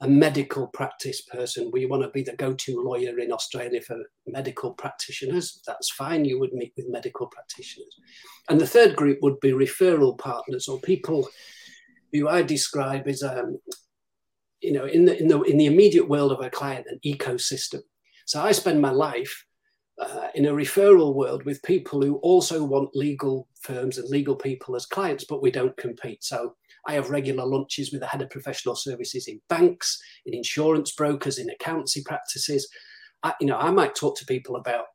a 0.00 0.08
medical 0.08 0.68
practice 0.68 1.22
person. 1.22 1.70
We 1.72 1.86
want 1.86 2.02
to 2.04 2.10
be 2.10 2.22
the 2.22 2.36
go-to 2.36 2.80
lawyer 2.80 3.18
in 3.18 3.32
Australia 3.32 3.80
for 3.80 3.98
medical 4.26 4.72
practitioners. 4.72 5.60
That's 5.66 5.90
fine. 5.90 6.24
You 6.24 6.38
would 6.38 6.52
meet 6.52 6.72
with 6.76 6.88
medical 6.88 7.26
practitioners. 7.26 7.98
And 8.48 8.60
the 8.60 8.66
third 8.66 8.94
group 8.94 9.18
would 9.22 9.40
be 9.40 9.50
referral 9.50 10.16
partners 10.16 10.68
or 10.68 10.80
people 10.80 11.28
who 12.12 12.28
I 12.28 12.42
describe 12.42 13.08
as 13.08 13.22
um, 13.22 13.58
you 14.60 14.72
know 14.72 14.86
in 14.86 15.04
the 15.04 15.18
in 15.18 15.28
the 15.28 15.40
in 15.42 15.56
the 15.58 15.66
immediate 15.66 16.08
world 16.08 16.32
of 16.32 16.40
a 16.40 16.50
client 16.50 16.86
an 16.88 17.00
ecosystem. 17.04 17.80
So 18.24 18.42
I 18.42 18.52
spend 18.52 18.80
my 18.80 18.90
life 18.90 19.44
uh, 19.98 20.28
in 20.34 20.46
a 20.46 20.52
referral 20.52 21.14
world 21.14 21.44
with 21.44 21.62
people 21.62 22.02
who 22.02 22.16
also 22.16 22.64
want 22.64 22.94
legal 22.94 23.48
firms 23.60 23.98
and 23.98 24.08
legal 24.08 24.36
people 24.36 24.76
as 24.76 24.86
clients, 24.86 25.24
but 25.24 25.42
we 25.42 25.50
don't 25.50 25.76
compete. 25.76 26.22
So 26.22 26.54
I 26.88 26.94
have 26.94 27.10
regular 27.10 27.44
lunches 27.44 27.92
with 27.92 28.00
the 28.00 28.06
head 28.06 28.22
of 28.22 28.30
professional 28.30 28.74
services 28.74 29.28
in 29.28 29.40
banks, 29.48 30.00
in 30.26 30.34
insurance 30.34 30.92
brokers, 30.92 31.38
in 31.38 31.50
accountancy 31.50 32.02
practices. 32.04 32.68
I, 33.22 33.34
you 33.40 33.46
know, 33.46 33.58
I 33.58 33.70
might 33.70 33.94
talk 33.94 34.16
to 34.18 34.26
people 34.26 34.56
about 34.56 34.86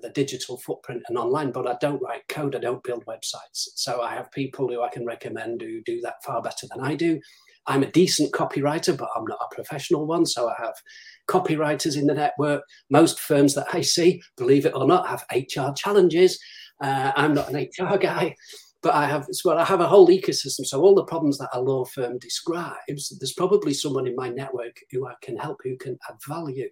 the 0.00 0.10
digital 0.10 0.58
footprint 0.58 1.02
and 1.08 1.18
online, 1.18 1.50
but 1.50 1.66
I 1.66 1.76
don't 1.80 2.02
write 2.02 2.26
code, 2.28 2.54
I 2.54 2.58
don't 2.58 2.82
build 2.84 3.04
websites. 3.06 3.68
So 3.74 4.00
I 4.00 4.14
have 4.14 4.30
people 4.30 4.68
who 4.68 4.82
I 4.82 4.88
can 4.88 5.04
recommend 5.04 5.60
who 5.60 5.82
do 5.82 6.00
that 6.02 6.22
far 6.24 6.40
better 6.40 6.66
than 6.70 6.84
I 6.84 6.94
do. 6.94 7.20
I'm 7.66 7.82
a 7.82 7.90
decent 7.90 8.32
copywriter, 8.32 8.96
but 8.96 9.08
I'm 9.16 9.24
not 9.24 9.38
a 9.40 9.54
professional 9.54 10.06
one. 10.06 10.26
So 10.26 10.48
I 10.48 10.54
have 10.58 10.74
copywriters 11.28 11.96
in 11.96 12.06
the 12.06 12.14
network. 12.14 12.62
Most 12.90 13.20
firms 13.20 13.54
that 13.54 13.66
I 13.72 13.82
see, 13.82 14.20
believe 14.36 14.66
it 14.66 14.74
or 14.74 14.86
not, 14.86 15.06
have 15.08 15.24
HR 15.32 15.72
challenges. 15.76 16.38
Uh, 16.82 17.12
I'm 17.14 17.34
not 17.34 17.50
an 17.50 17.56
HR 17.56 17.96
guy, 17.96 18.34
but 18.82 18.94
I 18.94 19.06
have 19.06 19.28
well, 19.44 19.58
I 19.58 19.64
have 19.64 19.80
a 19.80 19.88
whole 19.88 20.08
ecosystem. 20.08 20.66
So 20.66 20.82
all 20.82 20.94
the 20.94 21.04
problems 21.04 21.38
that 21.38 21.50
a 21.52 21.60
law 21.60 21.84
firm 21.84 22.18
describes, 22.18 23.16
there's 23.18 23.32
probably 23.32 23.74
someone 23.74 24.06
in 24.06 24.16
my 24.16 24.28
network 24.28 24.76
who 24.90 25.06
I 25.06 25.14
can 25.22 25.36
help, 25.36 25.60
who 25.62 25.76
can 25.76 25.98
add 26.08 26.16
value. 26.26 26.68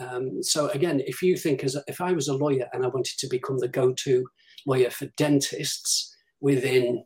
Um, 0.00 0.42
so 0.42 0.68
again, 0.68 1.02
if 1.06 1.22
you 1.22 1.36
think 1.36 1.64
as 1.64 1.74
a, 1.74 1.82
if 1.86 2.00
I 2.00 2.12
was 2.12 2.28
a 2.28 2.34
lawyer 2.34 2.66
and 2.72 2.84
I 2.84 2.88
wanted 2.88 3.18
to 3.18 3.28
become 3.28 3.58
the 3.58 3.68
go-to 3.68 4.26
lawyer 4.66 4.90
for 4.90 5.06
dentists 5.16 6.14
within 6.40 7.04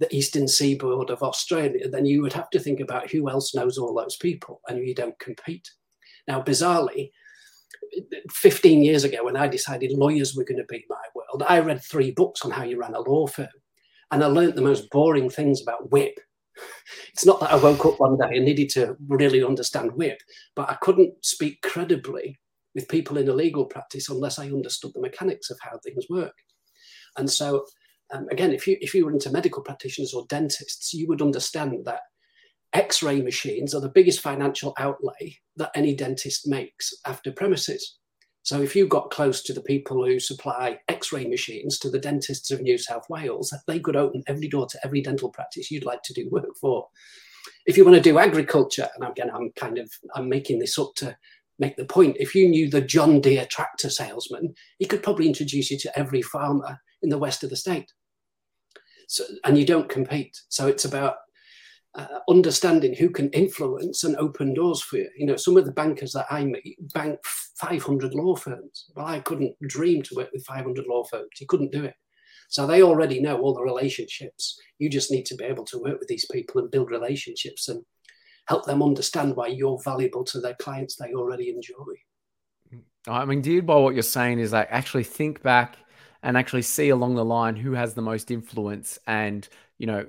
the 0.00 0.14
eastern 0.14 0.48
seaboard 0.48 1.10
of 1.10 1.22
Australia, 1.22 1.88
then 1.88 2.04
you 2.04 2.20
would 2.22 2.32
have 2.32 2.50
to 2.50 2.58
think 2.58 2.80
about 2.80 3.10
who 3.10 3.30
else 3.30 3.54
knows 3.54 3.78
all 3.78 3.94
those 3.94 4.16
people 4.16 4.60
and 4.68 4.86
you 4.86 4.94
don't 4.94 5.18
compete. 5.18 5.70
Now, 6.26 6.42
bizarrely, 6.42 7.10
15 8.30 8.82
years 8.82 9.04
ago, 9.04 9.24
when 9.24 9.36
I 9.36 9.48
decided 9.48 9.92
lawyers 9.92 10.34
were 10.34 10.44
going 10.44 10.58
to 10.58 10.64
be 10.64 10.84
my 10.88 10.96
world, 11.14 11.42
I 11.48 11.60
read 11.60 11.82
three 11.82 12.10
books 12.10 12.44
on 12.44 12.50
how 12.50 12.64
you 12.64 12.78
ran 12.78 12.94
a 12.94 13.00
law 13.00 13.26
firm. 13.26 13.48
And 14.10 14.22
I 14.22 14.26
learned 14.26 14.54
the 14.54 14.62
most 14.62 14.90
boring 14.90 15.30
things 15.30 15.60
about 15.62 15.90
WIP. 15.90 16.18
It's 17.12 17.26
not 17.26 17.40
that 17.40 17.52
I 17.52 17.56
woke 17.56 17.84
up 17.86 18.00
one 18.00 18.16
day 18.16 18.36
and 18.36 18.44
needed 18.44 18.68
to 18.70 18.96
really 19.08 19.42
understand 19.42 19.92
WIP, 19.92 20.20
but 20.54 20.68
I 20.68 20.74
couldn't 20.74 21.14
speak 21.24 21.62
credibly 21.62 22.38
with 22.74 22.88
people 22.88 23.16
in 23.18 23.28
a 23.28 23.32
legal 23.32 23.64
practice 23.64 24.08
unless 24.08 24.38
I 24.38 24.46
understood 24.46 24.92
the 24.94 25.00
mechanics 25.00 25.50
of 25.50 25.58
how 25.60 25.78
things 25.78 26.04
work. 26.10 26.34
And 27.16 27.30
so, 27.30 27.66
um, 28.12 28.26
again, 28.30 28.52
if 28.52 28.66
you 28.66 28.76
if 28.80 28.94
you 28.94 29.04
were 29.04 29.12
into 29.12 29.30
medical 29.30 29.62
practitioners 29.62 30.12
or 30.12 30.26
dentists, 30.28 30.92
you 30.92 31.06
would 31.08 31.22
understand 31.22 31.84
that 31.84 32.00
X-ray 32.74 33.22
machines 33.22 33.74
are 33.74 33.80
the 33.80 33.88
biggest 33.88 34.20
financial 34.20 34.74
outlay 34.78 35.38
that 35.56 35.70
any 35.74 35.94
dentist 35.94 36.46
makes 36.48 36.92
after 37.06 37.32
premises. 37.32 37.98
So 38.42 38.60
if 38.60 38.76
you 38.76 38.86
got 38.86 39.10
close 39.10 39.42
to 39.44 39.54
the 39.54 39.62
people 39.62 40.04
who 40.04 40.20
supply 40.20 40.78
X-ray 40.88 41.26
machines 41.26 41.78
to 41.78 41.88
the 41.88 41.98
dentists 41.98 42.50
of 42.50 42.60
New 42.60 42.76
South 42.76 43.08
Wales, 43.08 43.54
they 43.66 43.80
could 43.80 43.96
open 43.96 44.22
every 44.26 44.48
door 44.48 44.66
to 44.66 44.78
every 44.84 45.00
dental 45.00 45.30
practice 45.30 45.70
you'd 45.70 45.86
like 45.86 46.02
to 46.02 46.12
do 46.12 46.28
work 46.30 46.54
for. 46.60 46.86
If 47.64 47.78
you 47.78 47.84
want 47.84 47.96
to 47.96 48.02
do 48.02 48.18
agriculture, 48.18 48.88
and 48.96 49.08
again, 49.08 49.30
I'm 49.32 49.50
kind 49.56 49.78
of 49.78 49.90
I'm 50.14 50.28
making 50.28 50.58
this 50.58 50.78
up 50.78 50.94
to 50.96 51.16
make 51.58 51.76
the 51.76 51.86
point. 51.86 52.16
If 52.18 52.34
you 52.34 52.48
knew 52.48 52.68
the 52.68 52.80
John 52.80 53.20
Deere 53.20 53.46
tractor 53.46 53.88
salesman, 53.88 54.54
he 54.78 54.84
could 54.84 55.02
probably 55.02 55.26
introduce 55.26 55.70
you 55.70 55.78
to 55.78 55.98
every 55.98 56.20
farmer 56.20 56.78
in 57.02 57.08
the 57.08 57.18
west 57.18 57.44
of 57.44 57.50
the 57.50 57.56
state. 57.56 57.92
So, 59.08 59.24
and 59.44 59.56
you 59.56 59.64
don't 59.64 59.88
compete. 59.88 60.38
So 60.48 60.66
it's 60.66 60.84
about 60.84 61.16
uh, 61.96 62.18
understanding 62.28 62.94
who 62.94 63.08
can 63.08 63.30
influence 63.30 64.04
and 64.04 64.16
open 64.16 64.54
doors 64.54 64.82
for 64.82 64.96
you. 64.96 65.08
You 65.16 65.26
know, 65.26 65.36
some 65.36 65.56
of 65.56 65.64
the 65.64 65.72
bankers 65.72 66.12
that 66.12 66.26
I 66.30 66.44
meet 66.44 66.76
bank 66.92 67.20
500 67.24 68.14
law 68.14 68.34
firms. 68.34 68.86
Well, 68.94 69.06
I 69.06 69.20
couldn't 69.20 69.54
dream 69.66 70.02
to 70.02 70.14
work 70.16 70.30
with 70.32 70.44
500 70.44 70.86
law 70.86 71.04
firms. 71.04 71.28
You 71.40 71.46
couldn't 71.46 71.72
do 71.72 71.84
it. 71.84 71.94
So 72.48 72.66
they 72.66 72.82
already 72.82 73.20
know 73.20 73.38
all 73.38 73.54
the 73.54 73.62
relationships. 73.62 74.58
You 74.78 74.90
just 74.90 75.10
need 75.10 75.26
to 75.26 75.34
be 75.34 75.44
able 75.44 75.64
to 75.66 75.78
work 75.78 75.98
with 75.98 76.08
these 76.08 76.26
people 76.30 76.60
and 76.60 76.70
build 76.70 76.90
relationships 76.90 77.68
and 77.68 77.82
help 78.46 78.66
them 78.66 78.82
understand 78.82 79.36
why 79.36 79.46
you're 79.46 79.80
valuable 79.82 80.24
to 80.24 80.40
their 80.40 80.54
clients 80.54 80.96
they 80.96 81.14
already 81.14 81.48
enjoy. 81.48 81.94
I 83.06 83.24
mean, 83.24 83.38
indeed, 83.38 83.66
by 83.66 83.76
what 83.76 83.94
you're 83.94 84.02
saying 84.02 84.38
is 84.38 84.52
like 84.52 84.68
actually 84.70 85.04
think 85.04 85.42
back 85.42 85.76
and 86.24 86.36
actually 86.36 86.62
see 86.62 86.88
along 86.88 87.14
the 87.14 87.24
line 87.24 87.54
who 87.54 87.72
has 87.72 87.94
the 87.94 88.02
most 88.02 88.30
influence 88.32 88.98
and 89.06 89.48
you 89.78 89.86
know 89.86 90.06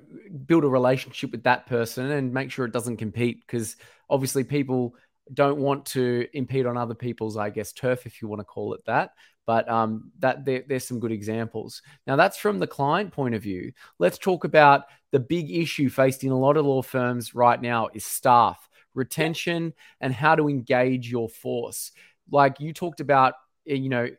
build 0.47 0.63
a 0.63 0.67
relationship 0.67 1.31
with 1.31 1.43
that 1.43 1.67
person 1.67 2.09
and 2.11 2.33
make 2.33 2.49
sure 2.49 2.65
it 2.65 2.71
doesn't 2.71 2.97
compete 2.97 3.45
because 3.45 3.75
obviously 4.09 4.43
people 4.43 4.95
don't 5.33 5.59
want 5.59 5.85
to 5.85 6.25
impede 6.33 6.65
on 6.65 6.77
other 6.77 6.93
people's 6.95 7.35
i 7.35 7.49
guess 7.49 7.73
turf 7.73 8.05
if 8.05 8.21
you 8.21 8.27
want 8.27 8.39
to 8.39 8.45
call 8.45 8.73
it 8.73 8.83
that. 8.85 9.11
But 9.47 9.69
um, 9.69 10.11
that 10.19 10.43
there, 10.43 10.63
there's 10.67 10.87
some 10.87 10.99
good 10.99 11.11
examples. 11.11 11.83
Now 12.07 12.15
that's 12.15 12.37
from 12.37 12.57
the 12.57 12.65
client 12.65 13.11
point 13.11 13.35
of 13.35 13.43
view. 13.43 13.73
Let's 13.99 14.17
talk 14.17 14.43
about 14.43 14.85
the 15.11 15.19
big 15.19 15.51
issue 15.51 15.87
faced 15.87 16.23
in 16.23 16.31
a 16.31 16.39
lot 16.39 16.57
of 16.57 16.65
law 16.65 16.81
firms 16.81 17.35
right 17.35 17.61
now 17.61 17.89
is 17.93 18.03
staff 18.03 18.67
retention 18.95 19.73
and 20.01 20.13
how 20.13 20.35
to 20.35 20.49
engage 20.49 21.11
your 21.11 21.29
force. 21.29 21.91
Like 22.31 22.59
you 22.59 22.73
talked 22.73 23.01
about 23.01 23.35
eh, 23.67 23.75
you 23.75 23.89
know 23.89 24.09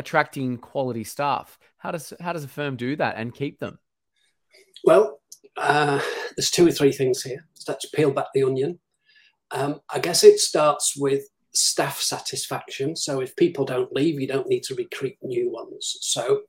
attracting 0.00 0.58
quality 0.58 1.04
staff 1.04 1.58
how 1.78 1.92
does 1.92 2.12
how 2.20 2.32
does 2.32 2.42
a 2.42 2.48
firm 2.48 2.76
do 2.76 2.96
that 2.96 3.14
and 3.16 3.32
keep 3.32 3.60
them 3.60 3.78
well, 4.84 5.20
uh, 5.56 6.00
there's 6.36 6.50
two 6.50 6.66
or 6.66 6.72
three 6.72 6.92
things 6.92 7.22
here. 7.22 7.46
let's 7.68 7.86
peel 7.90 8.10
back 8.10 8.26
the 8.34 8.42
onion. 8.42 8.78
Um, 9.50 9.80
I 9.90 9.98
guess 9.98 10.24
it 10.24 10.38
starts 10.38 10.94
with 10.96 11.24
staff 11.52 12.00
satisfaction. 12.00 12.96
So 12.96 13.20
if 13.20 13.34
people 13.36 13.64
don't 13.64 13.92
leave, 13.92 14.20
you 14.20 14.26
don't 14.26 14.48
need 14.48 14.62
to 14.64 14.74
recruit 14.74 15.16
new 15.22 15.50
ones. 15.50 15.98
So 16.00 16.42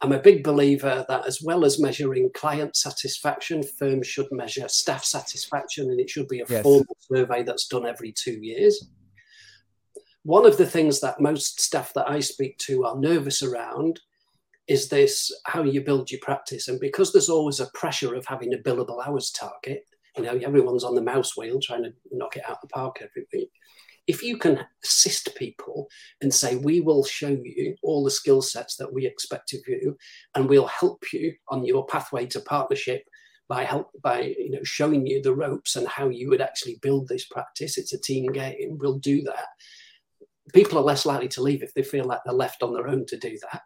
I'm 0.00 0.12
a 0.12 0.20
big 0.20 0.44
believer 0.44 1.04
that 1.08 1.26
as 1.26 1.40
well 1.42 1.64
as 1.64 1.80
measuring 1.80 2.30
client 2.34 2.76
satisfaction, 2.76 3.62
firms 3.78 4.06
should 4.06 4.30
measure 4.30 4.68
staff 4.68 5.04
satisfaction, 5.04 5.90
and 5.90 6.00
it 6.00 6.08
should 6.08 6.28
be 6.28 6.40
a 6.40 6.46
yes. 6.48 6.62
formal 6.62 6.96
survey 7.00 7.42
that's 7.42 7.66
done 7.66 7.86
every 7.86 8.12
two 8.12 8.38
years. 8.40 8.88
One 10.26 10.44
of 10.44 10.56
the 10.56 10.66
things 10.66 10.98
that 11.00 11.20
most 11.20 11.60
staff 11.60 11.92
that 11.94 12.10
I 12.10 12.18
speak 12.18 12.58
to 12.66 12.84
are 12.84 12.98
nervous 12.98 13.44
around 13.44 14.00
is 14.66 14.88
this 14.88 15.32
how 15.44 15.62
you 15.62 15.80
build 15.80 16.10
your 16.10 16.18
practice? 16.20 16.66
And 16.66 16.80
because 16.80 17.12
there's 17.12 17.28
always 17.28 17.60
a 17.60 17.70
pressure 17.74 18.12
of 18.16 18.26
having 18.26 18.52
a 18.52 18.58
billable 18.58 19.06
hours 19.06 19.30
target, 19.30 19.84
you 20.16 20.24
know, 20.24 20.36
everyone's 20.42 20.82
on 20.82 20.96
the 20.96 21.00
mouse 21.00 21.36
wheel 21.36 21.60
trying 21.62 21.84
to 21.84 21.92
knock 22.10 22.36
it 22.36 22.42
out 22.44 22.56
of 22.56 22.60
the 22.62 22.66
park 22.66 22.96
every 23.00 23.24
week. 23.32 23.52
If 24.08 24.20
you 24.20 24.36
can 24.36 24.66
assist 24.82 25.32
people 25.36 25.86
and 26.20 26.34
say, 26.34 26.56
we 26.56 26.80
will 26.80 27.04
show 27.04 27.28
you 27.28 27.76
all 27.84 28.02
the 28.02 28.10
skill 28.10 28.42
sets 28.42 28.74
that 28.78 28.92
we 28.92 29.06
expect 29.06 29.52
of 29.52 29.60
you, 29.68 29.96
and 30.34 30.48
we'll 30.48 30.66
help 30.66 31.04
you 31.12 31.34
on 31.50 31.64
your 31.64 31.86
pathway 31.86 32.26
to 32.26 32.40
partnership 32.40 33.04
by 33.48 33.62
help 33.62 33.92
by 34.02 34.34
you 34.36 34.50
know 34.50 34.64
showing 34.64 35.06
you 35.06 35.22
the 35.22 35.32
ropes 35.32 35.76
and 35.76 35.86
how 35.86 36.08
you 36.08 36.28
would 36.30 36.40
actually 36.40 36.80
build 36.82 37.06
this 37.06 37.26
practice. 37.26 37.78
It's 37.78 37.92
a 37.92 38.00
team 38.00 38.32
game. 38.32 38.76
We'll 38.80 38.98
do 38.98 39.22
that. 39.22 39.46
People 40.52 40.78
are 40.78 40.82
less 40.82 41.04
likely 41.06 41.28
to 41.28 41.42
leave 41.42 41.62
if 41.62 41.74
they 41.74 41.82
feel 41.82 42.04
like 42.04 42.20
they're 42.24 42.34
left 42.34 42.62
on 42.62 42.72
their 42.72 42.88
own 42.88 43.04
to 43.06 43.16
do 43.16 43.36
that 43.50 43.62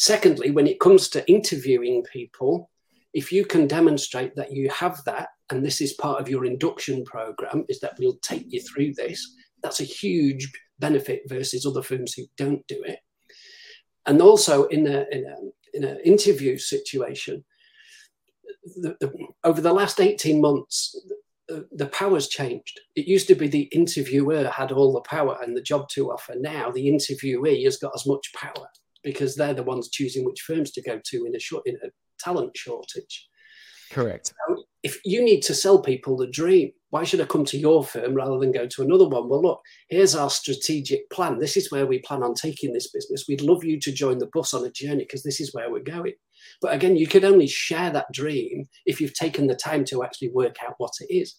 Secondly, 0.00 0.50
when 0.50 0.66
it 0.66 0.80
comes 0.80 1.10
to 1.10 1.30
interviewing 1.30 2.02
people, 2.10 2.70
if 3.12 3.30
you 3.30 3.44
can 3.44 3.66
demonstrate 3.66 4.34
that 4.34 4.50
you 4.50 4.70
have 4.70 5.04
that, 5.04 5.28
and 5.50 5.62
this 5.62 5.82
is 5.82 5.92
part 5.92 6.18
of 6.18 6.26
your 6.26 6.46
induction 6.46 7.04
program, 7.04 7.66
is 7.68 7.80
that 7.80 7.98
we'll 7.98 8.16
take 8.22 8.46
you 8.48 8.62
through 8.62 8.94
this, 8.94 9.36
that's 9.62 9.80
a 9.80 9.84
huge 9.84 10.50
benefit 10.78 11.20
versus 11.26 11.66
other 11.66 11.82
firms 11.82 12.14
who 12.14 12.22
don't 12.38 12.66
do 12.66 12.82
it. 12.82 13.00
And 14.06 14.22
also 14.22 14.64
in 14.68 14.86
a, 14.86 15.04
in, 15.12 15.26
a, 15.26 15.36
in 15.76 15.84
an 15.84 16.00
interview 16.00 16.56
situation, 16.56 17.44
the, 18.76 18.96
the, 19.00 19.12
over 19.44 19.60
the 19.60 19.74
last 19.74 20.00
18 20.00 20.40
months, 20.40 20.98
the, 21.72 21.86
power's 21.86 22.28
changed. 22.28 22.80
It 22.96 23.06
used 23.06 23.26
to 23.28 23.34
be 23.34 23.48
the 23.48 23.68
interviewer 23.72 24.48
had 24.48 24.72
all 24.72 24.92
the 24.92 25.00
power 25.02 25.38
and 25.42 25.56
the 25.56 25.62
job 25.62 25.88
to 25.90 26.10
offer. 26.10 26.34
Now 26.38 26.70
the 26.70 26.86
interviewee 26.86 27.64
has 27.64 27.76
got 27.76 27.92
as 27.94 28.06
much 28.06 28.32
power 28.34 28.68
because 29.02 29.34
they're 29.34 29.54
the 29.54 29.62
ones 29.62 29.88
choosing 29.88 30.24
which 30.24 30.42
firms 30.42 30.70
to 30.72 30.82
go 30.82 31.00
to 31.02 31.24
in 31.26 31.34
a 31.34 31.40
short 31.40 31.66
in 31.66 31.76
a 31.76 31.88
talent 32.18 32.56
shortage. 32.56 33.28
Correct. 33.90 34.32
So 34.48 34.64
if 34.82 35.00
you 35.04 35.22
need 35.22 35.40
to 35.42 35.54
sell 35.54 35.82
people 35.82 36.16
the 36.16 36.26
dream, 36.26 36.72
why 36.90 37.04
should 37.04 37.20
I 37.20 37.24
come 37.24 37.44
to 37.46 37.58
your 37.58 37.84
firm 37.84 38.14
rather 38.14 38.38
than 38.38 38.52
go 38.52 38.66
to 38.66 38.82
another 38.82 39.08
one? 39.08 39.28
Well, 39.28 39.42
look, 39.42 39.60
here's 39.88 40.14
our 40.14 40.30
strategic 40.30 41.08
plan. 41.10 41.38
This 41.38 41.56
is 41.56 41.70
where 41.70 41.86
we 41.86 41.98
plan 42.00 42.22
on 42.22 42.34
taking 42.34 42.72
this 42.72 42.90
business. 42.90 43.24
We'd 43.28 43.42
love 43.42 43.64
you 43.64 43.78
to 43.80 43.92
join 43.92 44.18
the 44.18 44.30
bus 44.32 44.54
on 44.54 44.64
a 44.64 44.70
journey 44.70 45.04
because 45.04 45.22
this 45.22 45.40
is 45.40 45.54
where 45.54 45.70
we're 45.70 45.82
going. 45.82 46.14
But 46.60 46.74
again, 46.74 46.96
you 46.96 47.06
can 47.06 47.24
only 47.24 47.46
share 47.46 47.90
that 47.90 48.12
dream 48.12 48.68
if 48.86 49.00
you've 49.00 49.14
taken 49.14 49.46
the 49.46 49.54
time 49.54 49.84
to 49.86 50.02
actually 50.02 50.30
work 50.30 50.56
out 50.64 50.74
what 50.78 50.92
it 51.00 51.12
is. 51.12 51.36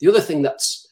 The 0.00 0.08
other 0.08 0.20
thing 0.20 0.42
that's 0.42 0.88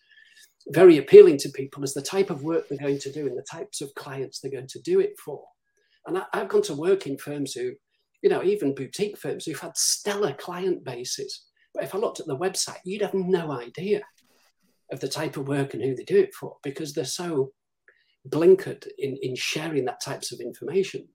very 0.69 0.99
appealing 0.99 1.39
to 1.39 1.49
people 1.51 1.85
is 1.85 1.95
the 1.95 2.03
type 2.03 2.31
of 2.31 2.43
work 2.43 2.69
they're 2.69 2.79
going 2.79 2.99
to 2.99 3.13
do 3.13 3.27
and 3.27 3.37
the 3.37 3.47
types 3.51 3.81
of 3.81 3.95
clients 3.95 4.41
they're 4.41 4.51
going 4.51 4.69
to 4.69 4.81
do 4.83 5.01
it 5.01 5.15
for. 5.25 5.43
And 6.07 6.19
I, 6.19 6.25
have 6.33 6.49
gone 6.49 6.63
to 6.63 6.75
work 6.75 7.07
in 7.07 7.19
firms 7.19 7.53
who, 7.53 7.73
you 8.23 8.31
know, 8.31 8.43
even 8.43 8.75
boutique 8.75 9.19
firms 9.19 9.45
who've 9.45 9.59
had 9.59 9.77
stellar 9.77 10.33
client 10.33 10.85
bases. 10.85 11.47
But 11.75 11.85
if 11.85 11.95
I 11.95 11.99
looked 11.99 12.21
at 12.21 12.27
the 12.27 12.37
website, 12.37 12.79
you'd 12.85 13.03
have 13.03 13.15
no 13.15 13.53
idea 13.53 14.03
of 14.93 15.01
the 15.01 15.09
type 15.09 15.37
of 15.37 15.49
work 15.49 15.75
and 15.75 15.83
who 15.83 15.95
they 15.95 16.05
do 16.05 16.17
it 16.17 16.35
for 16.35 16.57
because 16.63 16.93
they're 16.93 17.05
so 17.05 17.51
blinkered 18.29 18.87
in, 18.99 19.17
in 19.23 19.35
sharing 19.35 19.85
that 19.85 20.01
types 20.01 20.33
of 20.33 20.41
information. 20.41 21.09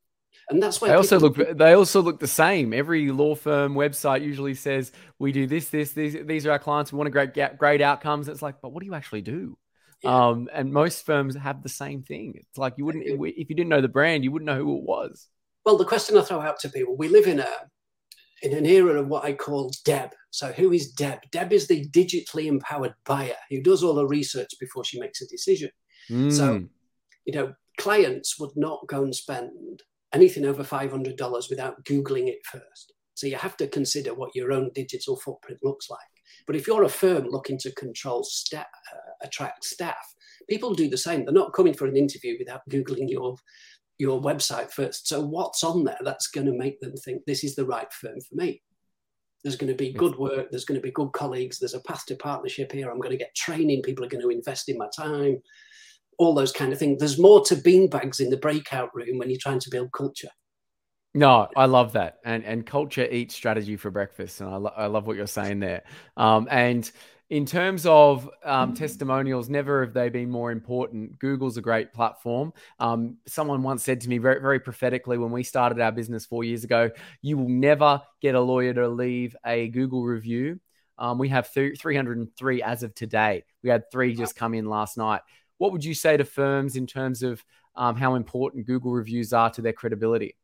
And 0.49 0.61
that's 0.61 0.81
why 0.81 0.89
they 0.89 0.95
also 0.95 1.19
look. 1.19 1.35
They 1.35 1.73
also 1.73 2.01
look 2.01 2.19
the 2.19 2.27
same. 2.27 2.73
Every 2.73 3.11
law 3.11 3.35
firm 3.35 3.73
website 3.73 4.21
usually 4.21 4.53
says 4.53 4.91
we 5.19 5.31
do 5.31 5.47
this, 5.47 5.69
this, 5.69 5.93
these. 5.93 6.17
These 6.25 6.45
are 6.45 6.51
our 6.51 6.59
clients. 6.59 6.91
We 6.91 6.97
want 6.97 7.07
to 7.07 7.11
great, 7.11 7.57
great 7.57 7.81
outcomes. 7.81 8.27
It's 8.27 8.41
like, 8.41 8.61
but 8.61 8.73
what 8.73 8.81
do 8.81 8.85
you 8.85 8.93
actually 8.93 9.21
do? 9.21 9.57
Yeah. 10.03 10.29
Um, 10.29 10.49
and 10.51 10.73
most 10.73 11.05
firms 11.05 11.35
have 11.35 11.61
the 11.61 11.69
same 11.69 12.01
thing. 12.03 12.33
It's 12.35 12.57
like 12.57 12.73
you 12.77 12.85
wouldn't, 12.85 13.05
if 13.05 13.49
you 13.49 13.55
didn't 13.55 13.69
know 13.69 13.81
the 13.81 13.87
brand, 13.87 14.23
you 14.23 14.31
wouldn't 14.31 14.47
know 14.47 14.57
who 14.57 14.77
it 14.77 14.83
was. 14.83 15.27
Well, 15.65 15.77
the 15.77 15.85
question 15.85 16.17
I 16.17 16.21
throw 16.21 16.41
out 16.41 16.59
to 16.61 16.69
people: 16.69 16.97
We 16.97 17.07
live 17.07 17.27
in 17.27 17.39
a 17.39 17.51
in 18.41 18.53
an 18.53 18.65
era 18.65 18.99
of 18.99 19.07
what 19.07 19.23
I 19.23 19.33
call 19.33 19.71
Deb. 19.85 20.11
So, 20.31 20.51
who 20.51 20.71
is 20.71 20.91
Deb? 20.91 21.19
Deb 21.31 21.53
is 21.53 21.67
the 21.67 21.87
digitally 21.89 22.47
empowered 22.47 22.95
buyer 23.05 23.35
who 23.49 23.61
does 23.61 23.83
all 23.83 23.93
the 23.93 24.07
research 24.07 24.49
before 24.59 24.83
she 24.83 24.99
makes 24.99 25.21
a 25.21 25.27
decision. 25.27 25.69
Mm. 26.09 26.31
So, 26.31 26.63
you 27.25 27.33
know, 27.33 27.53
clients 27.77 28.39
would 28.39 28.55
not 28.55 28.87
go 28.87 29.03
and 29.03 29.15
spend 29.15 29.83
anything 30.13 30.45
over 30.45 30.63
$500 30.63 31.49
without 31.49 31.83
Googling 31.85 32.27
it 32.27 32.39
first. 32.45 32.93
So, 33.13 33.27
you 33.27 33.35
have 33.35 33.57
to 33.57 33.67
consider 33.67 34.13
what 34.13 34.35
your 34.35 34.51
own 34.51 34.71
digital 34.73 35.17
footprint 35.17 35.59
looks 35.63 35.89
like. 35.89 35.99
But 36.47 36.55
if 36.55 36.67
you're 36.67 36.83
a 36.83 36.89
firm 36.89 37.25
looking 37.25 37.57
to 37.59 37.71
control 37.73 38.23
staff, 38.23 38.65
uh, 38.93 39.25
attract 39.25 39.63
staff, 39.63 39.95
people 40.49 40.73
do 40.73 40.89
the 40.89 40.97
same. 40.97 41.25
They're 41.25 41.33
not 41.33 41.53
coming 41.53 41.73
for 41.73 41.87
an 41.87 41.97
interview 41.97 42.35
without 42.39 42.61
googling 42.69 43.09
your 43.09 43.35
your 43.99 44.19
website 44.19 44.71
first. 44.71 45.07
So 45.07 45.21
what's 45.21 45.63
on 45.63 45.83
there 45.83 45.99
that's 46.01 46.27
going 46.27 46.47
to 46.47 46.57
make 46.57 46.81
them 46.81 46.93
think 46.97 47.21
this 47.25 47.43
is 47.43 47.55
the 47.55 47.65
right 47.65 47.91
firm 47.93 48.19
for 48.19 48.35
me? 48.35 48.61
There's 49.43 49.55
going 49.55 49.71
to 49.71 49.77
be 49.77 49.93
good 49.93 50.17
work. 50.17 50.49
There's 50.49 50.65
going 50.65 50.79
to 50.79 50.83
be 50.83 50.91
good 50.91 51.13
colleagues. 51.13 51.59
There's 51.59 51.75
a 51.75 51.81
path 51.81 52.05
to 52.07 52.15
partnership 52.15 52.71
here. 52.71 52.89
I'm 52.89 52.99
going 52.99 53.11
to 53.11 53.17
get 53.17 53.35
training. 53.35 53.83
People 53.83 54.03
are 54.03 54.09
going 54.09 54.23
to 54.23 54.29
invest 54.29 54.69
in 54.69 54.77
my 54.77 54.87
time. 54.95 55.37
All 56.21 56.35
those 56.35 56.51
kind 56.51 56.71
of 56.71 56.77
things. 56.77 56.99
There's 56.99 57.17
more 57.17 57.43
to 57.45 57.55
beanbags 57.55 58.19
in 58.19 58.29
the 58.29 58.37
breakout 58.37 58.93
room 58.93 59.17
when 59.17 59.29
you're 59.29 59.39
trying 59.41 59.59
to 59.59 59.69
build 59.71 59.91
culture. 59.91 60.29
No, 61.13 61.49
I 61.57 61.65
love 61.65 61.93
that, 61.93 62.19
and 62.23 62.45
and 62.45 62.65
culture 62.65 63.05
eats 63.05 63.35
strategy 63.35 63.75
for 63.75 63.91
breakfast, 63.91 64.39
and 64.39 64.49
I, 64.49 64.55
lo- 64.57 64.73
I 64.77 64.85
love 64.85 65.07
what 65.07 65.17
you're 65.17 65.27
saying 65.27 65.59
there. 65.59 65.83
Um, 66.15 66.47
and 66.49 66.89
in 67.31 67.45
terms 67.45 67.85
of 67.85 68.29
um, 68.43 68.73
testimonials, 68.75 69.49
never 69.49 69.83
have 69.85 69.93
they 69.93 70.09
been 70.09 70.29
more 70.29 70.51
important. 70.51 71.17
Google's 71.17 71.57
a 71.57 71.61
great 71.61 71.93
platform. 71.93 72.53
Um, 72.77 73.17
someone 73.25 73.63
once 73.63 73.83
said 73.83 74.01
to 74.01 74.09
me 74.09 74.17
very, 74.19 74.41
very 74.41 74.59
prophetically 74.59 75.17
when 75.17 75.31
we 75.31 75.43
started 75.43 75.79
our 75.79 75.93
business 75.93 76.25
four 76.25 76.43
years 76.43 76.65
ago, 76.65 76.91
you 77.21 77.37
will 77.37 77.49
never 77.49 78.01
get 78.21 78.35
a 78.35 78.41
lawyer 78.41 78.73
to 78.73 78.87
leave 78.89 79.35
a 79.45 79.69
Google 79.69 80.03
review. 80.03 80.59
Um, 80.97 81.17
we 81.17 81.29
have 81.29 81.51
th- 81.51 81.79
303 81.79 82.61
as 82.61 82.83
of 82.83 82.93
today. 82.93 83.43
We 83.63 83.69
had 83.69 83.89
three 83.91 84.13
just 84.13 84.35
come 84.35 84.53
in 84.53 84.65
last 84.65 84.97
night. 84.97 85.21
What 85.61 85.73
would 85.73 85.85
you 85.85 85.93
say 85.93 86.17
to 86.17 86.25
firms 86.25 86.75
in 86.75 86.87
terms 86.87 87.21
of 87.21 87.45
um, 87.75 87.95
how 87.95 88.15
important 88.15 88.65
Google 88.65 88.93
reviews 88.93 89.31
are 89.31 89.51
to 89.51 89.61
their 89.61 89.73
credibility? 89.73 90.35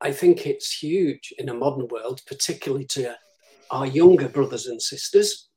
I 0.00 0.12
think 0.12 0.46
it's 0.46 0.82
huge 0.82 1.34
in 1.36 1.50
a 1.50 1.54
modern 1.54 1.86
world, 1.88 2.22
particularly 2.26 2.86
to 2.86 3.14
our 3.70 3.86
younger 3.86 4.30
brothers 4.30 4.64
and 4.64 4.80
sisters. 4.80 5.50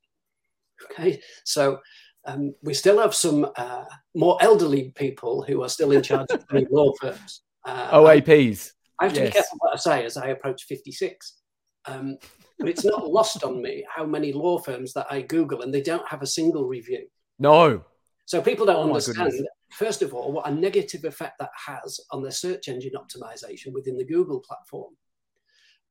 Okay, 0.83 1.21
so 1.45 1.79
um, 2.25 2.53
we 2.61 2.73
still 2.73 2.99
have 2.99 3.15
some 3.15 3.47
uh, 3.55 3.85
more 4.13 4.37
elderly 4.41 4.91
people 4.95 5.41
who 5.41 5.63
are 5.63 5.69
still 5.69 5.93
in 5.93 6.03
charge 6.03 6.27
of 6.29 6.43
law 6.69 6.91
firms. 6.99 7.43
Uh, 7.63 7.89
OAPs. 8.01 8.73
I 8.99 9.05
have 9.05 9.13
to 9.13 9.21
yes. 9.21 9.29
be 9.29 9.33
careful 9.33 9.57
what 9.59 9.75
I 9.75 9.77
say 9.77 10.03
as 10.03 10.17
I 10.17 10.27
approach 10.27 10.65
56. 10.65 11.37
Um, 11.85 12.17
but 12.59 12.67
it's 12.67 12.83
not 12.83 13.07
lost 13.07 13.45
on 13.45 13.61
me 13.61 13.85
how 13.89 14.05
many 14.05 14.33
law 14.33 14.57
firms 14.57 14.91
that 14.91 15.07
I 15.09 15.21
Google 15.21 15.61
and 15.61 15.73
they 15.73 15.81
don't 15.81 16.05
have 16.09 16.21
a 16.21 16.27
single 16.27 16.67
review. 16.67 17.07
No. 17.39 17.85
So 18.29 18.43
people 18.43 18.67
don't 18.67 18.75
oh 18.75 18.83
understand, 18.83 19.33
first 19.71 20.03
of 20.03 20.13
all, 20.13 20.31
what 20.31 20.47
a 20.47 20.53
negative 20.53 21.03
effect 21.03 21.39
that 21.39 21.49
has 21.65 21.99
on 22.11 22.21
their 22.21 22.31
search 22.31 22.67
engine 22.67 22.91
optimization 22.93 23.73
within 23.73 23.97
the 23.97 24.05
Google 24.05 24.39
platform. 24.39 24.93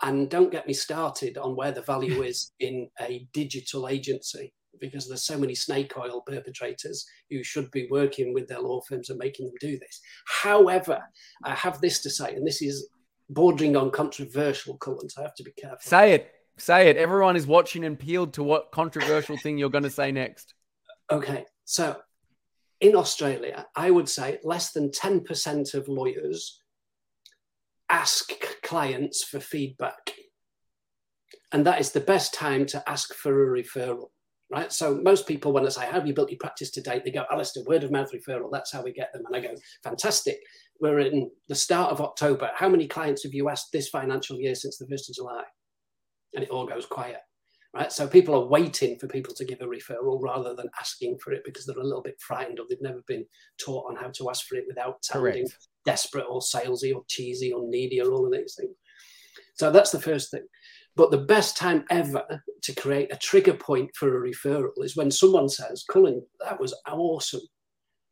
And 0.02 0.30
don't 0.30 0.52
get 0.52 0.68
me 0.68 0.72
started 0.72 1.36
on 1.36 1.56
where 1.56 1.72
the 1.72 1.82
value 1.82 2.22
is 2.30 2.52
in 2.60 2.90
a 3.00 3.26
digital 3.32 3.88
agency, 3.88 4.54
because 4.80 5.08
there's 5.08 5.24
so 5.24 5.36
many 5.36 5.56
snake 5.56 5.98
oil 5.98 6.22
perpetrators 6.28 7.04
who 7.28 7.42
should 7.42 7.72
be 7.72 7.88
working 7.90 8.32
with 8.32 8.46
their 8.46 8.60
law 8.60 8.82
firms 8.88 9.10
and 9.10 9.18
making 9.18 9.46
them 9.46 9.56
do 9.60 9.76
this. 9.76 10.00
However, 10.28 11.02
I 11.42 11.56
have 11.56 11.80
this 11.80 12.00
to 12.02 12.10
say, 12.10 12.36
and 12.36 12.46
this 12.46 12.62
is 12.62 12.88
bordering 13.30 13.74
on 13.74 13.90
controversial, 13.90 14.76
Cullen, 14.76 15.10
so 15.10 15.22
I 15.22 15.24
have 15.24 15.34
to 15.34 15.42
be 15.42 15.52
careful. 15.60 15.80
Say 15.80 16.12
it. 16.12 16.30
Say 16.56 16.88
it. 16.88 16.96
Everyone 16.96 17.34
is 17.34 17.48
watching 17.48 17.84
and 17.84 17.98
peeled 17.98 18.34
to 18.34 18.44
what 18.44 18.70
controversial 18.70 19.36
thing 19.38 19.58
you're 19.58 19.70
going 19.70 19.82
to 19.82 19.90
say 19.90 20.12
next. 20.12 20.54
Okay. 21.10 21.44
So 21.64 21.96
in 22.80 22.94
Australia, 22.94 23.66
I 23.74 23.90
would 23.90 24.08
say 24.08 24.38
less 24.44 24.72
than 24.72 24.90
10% 24.90 25.74
of 25.74 25.88
lawyers 25.88 26.62
ask 27.88 28.30
clients 28.62 29.24
for 29.24 29.40
feedback. 29.40 30.12
And 31.50 31.66
that 31.66 31.80
is 31.80 31.92
the 31.92 32.00
best 32.00 32.34
time 32.34 32.66
to 32.66 32.88
ask 32.88 33.14
for 33.14 33.56
a 33.56 33.62
referral, 33.62 34.10
right? 34.50 34.70
So 34.72 35.00
most 35.02 35.26
people, 35.26 35.52
when 35.52 35.64
I 35.64 35.70
say, 35.70 35.86
how 35.86 35.92
have 35.92 36.06
you 36.06 36.14
built 36.14 36.30
your 36.30 36.38
practice 36.38 36.70
to 36.72 36.82
date? 36.82 37.04
They 37.04 37.10
go, 37.10 37.24
Alistair, 37.32 37.64
word 37.66 37.84
of 37.84 37.90
mouth 37.90 38.12
referral. 38.12 38.50
That's 38.52 38.72
how 38.72 38.82
we 38.82 38.92
get 38.92 39.12
them. 39.12 39.22
And 39.26 39.34
I 39.34 39.40
go, 39.40 39.54
fantastic. 39.82 40.38
We're 40.80 41.00
in 41.00 41.30
the 41.48 41.54
start 41.54 41.90
of 41.90 42.00
October. 42.00 42.50
How 42.54 42.68
many 42.68 42.86
clients 42.86 43.24
have 43.24 43.34
you 43.34 43.48
asked 43.48 43.72
this 43.72 43.88
financial 43.88 44.38
year 44.38 44.54
since 44.54 44.76
the 44.76 44.86
1st 44.86 45.08
of 45.08 45.14
July? 45.16 45.44
And 46.34 46.44
it 46.44 46.50
all 46.50 46.66
goes 46.66 46.84
quiet, 46.84 47.20
right? 47.74 47.92
So 47.92 48.06
people 48.06 48.34
are 48.34 48.46
waiting 48.46 48.98
for 48.98 49.06
people 49.06 49.34
to 49.34 49.44
give 49.44 49.60
a 49.60 49.64
referral 49.64 50.22
rather 50.22 50.54
than 50.54 50.70
asking 50.80 51.18
for 51.18 51.32
it 51.32 51.42
because 51.44 51.66
they're 51.66 51.78
a 51.78 51.84
little 51.84 52.02
bit 52.02 52.20
frightened 52.20 52.58
or 52.58 52.66
they've 52.68 52.80
never 52.80 53.02
been 53.06 53.24
taught 53.62 53.90
on 53.90 53.96
how 53.96 54.10
to 54.10 54.30
ask 54.30 54.46
for 54.46 54.56
it 54.56 54.64
without 54.66 55.04
sounding 55.04 55.46
Correct 55.46 55.68
desperate 55.88 56.26
or 56.28 56.40
salesy 56.40 56.94
or 56.94 57.02
cheesy 57.08 57.50
or 57.50 57.66
needy 57.66 57.98
or 57.98 58.12
all 58.12 58.26
of 58.26 58.32
these 58.32 58.54
things. 58.54 58.76
So 59.54 59.70
that's 59.70 59.90
the 59.90 60.00
first 60.00 60.30
thing. 60.30 60.44
But 60.96 61.10
the 61.10 61.24
best 61.34 61.56
time 61.56 61.84
ever 61.90 62.42
to 62.62 62.74
create 62.74 63.10
a 63.10 63.16
trigger 63.16 63.54
point 63.54 63.90
for 63.94 64.08
a 64.08 64.28
referral 64.28 64.84
is 64.84 64.96
when 64.96 65.10
someone 65.10 65.48
says, 65.48 65.84
Cullen, 65.90 66.22
that 66.44 66.60
was 66.60 66.78
awesome. 66.86 67.40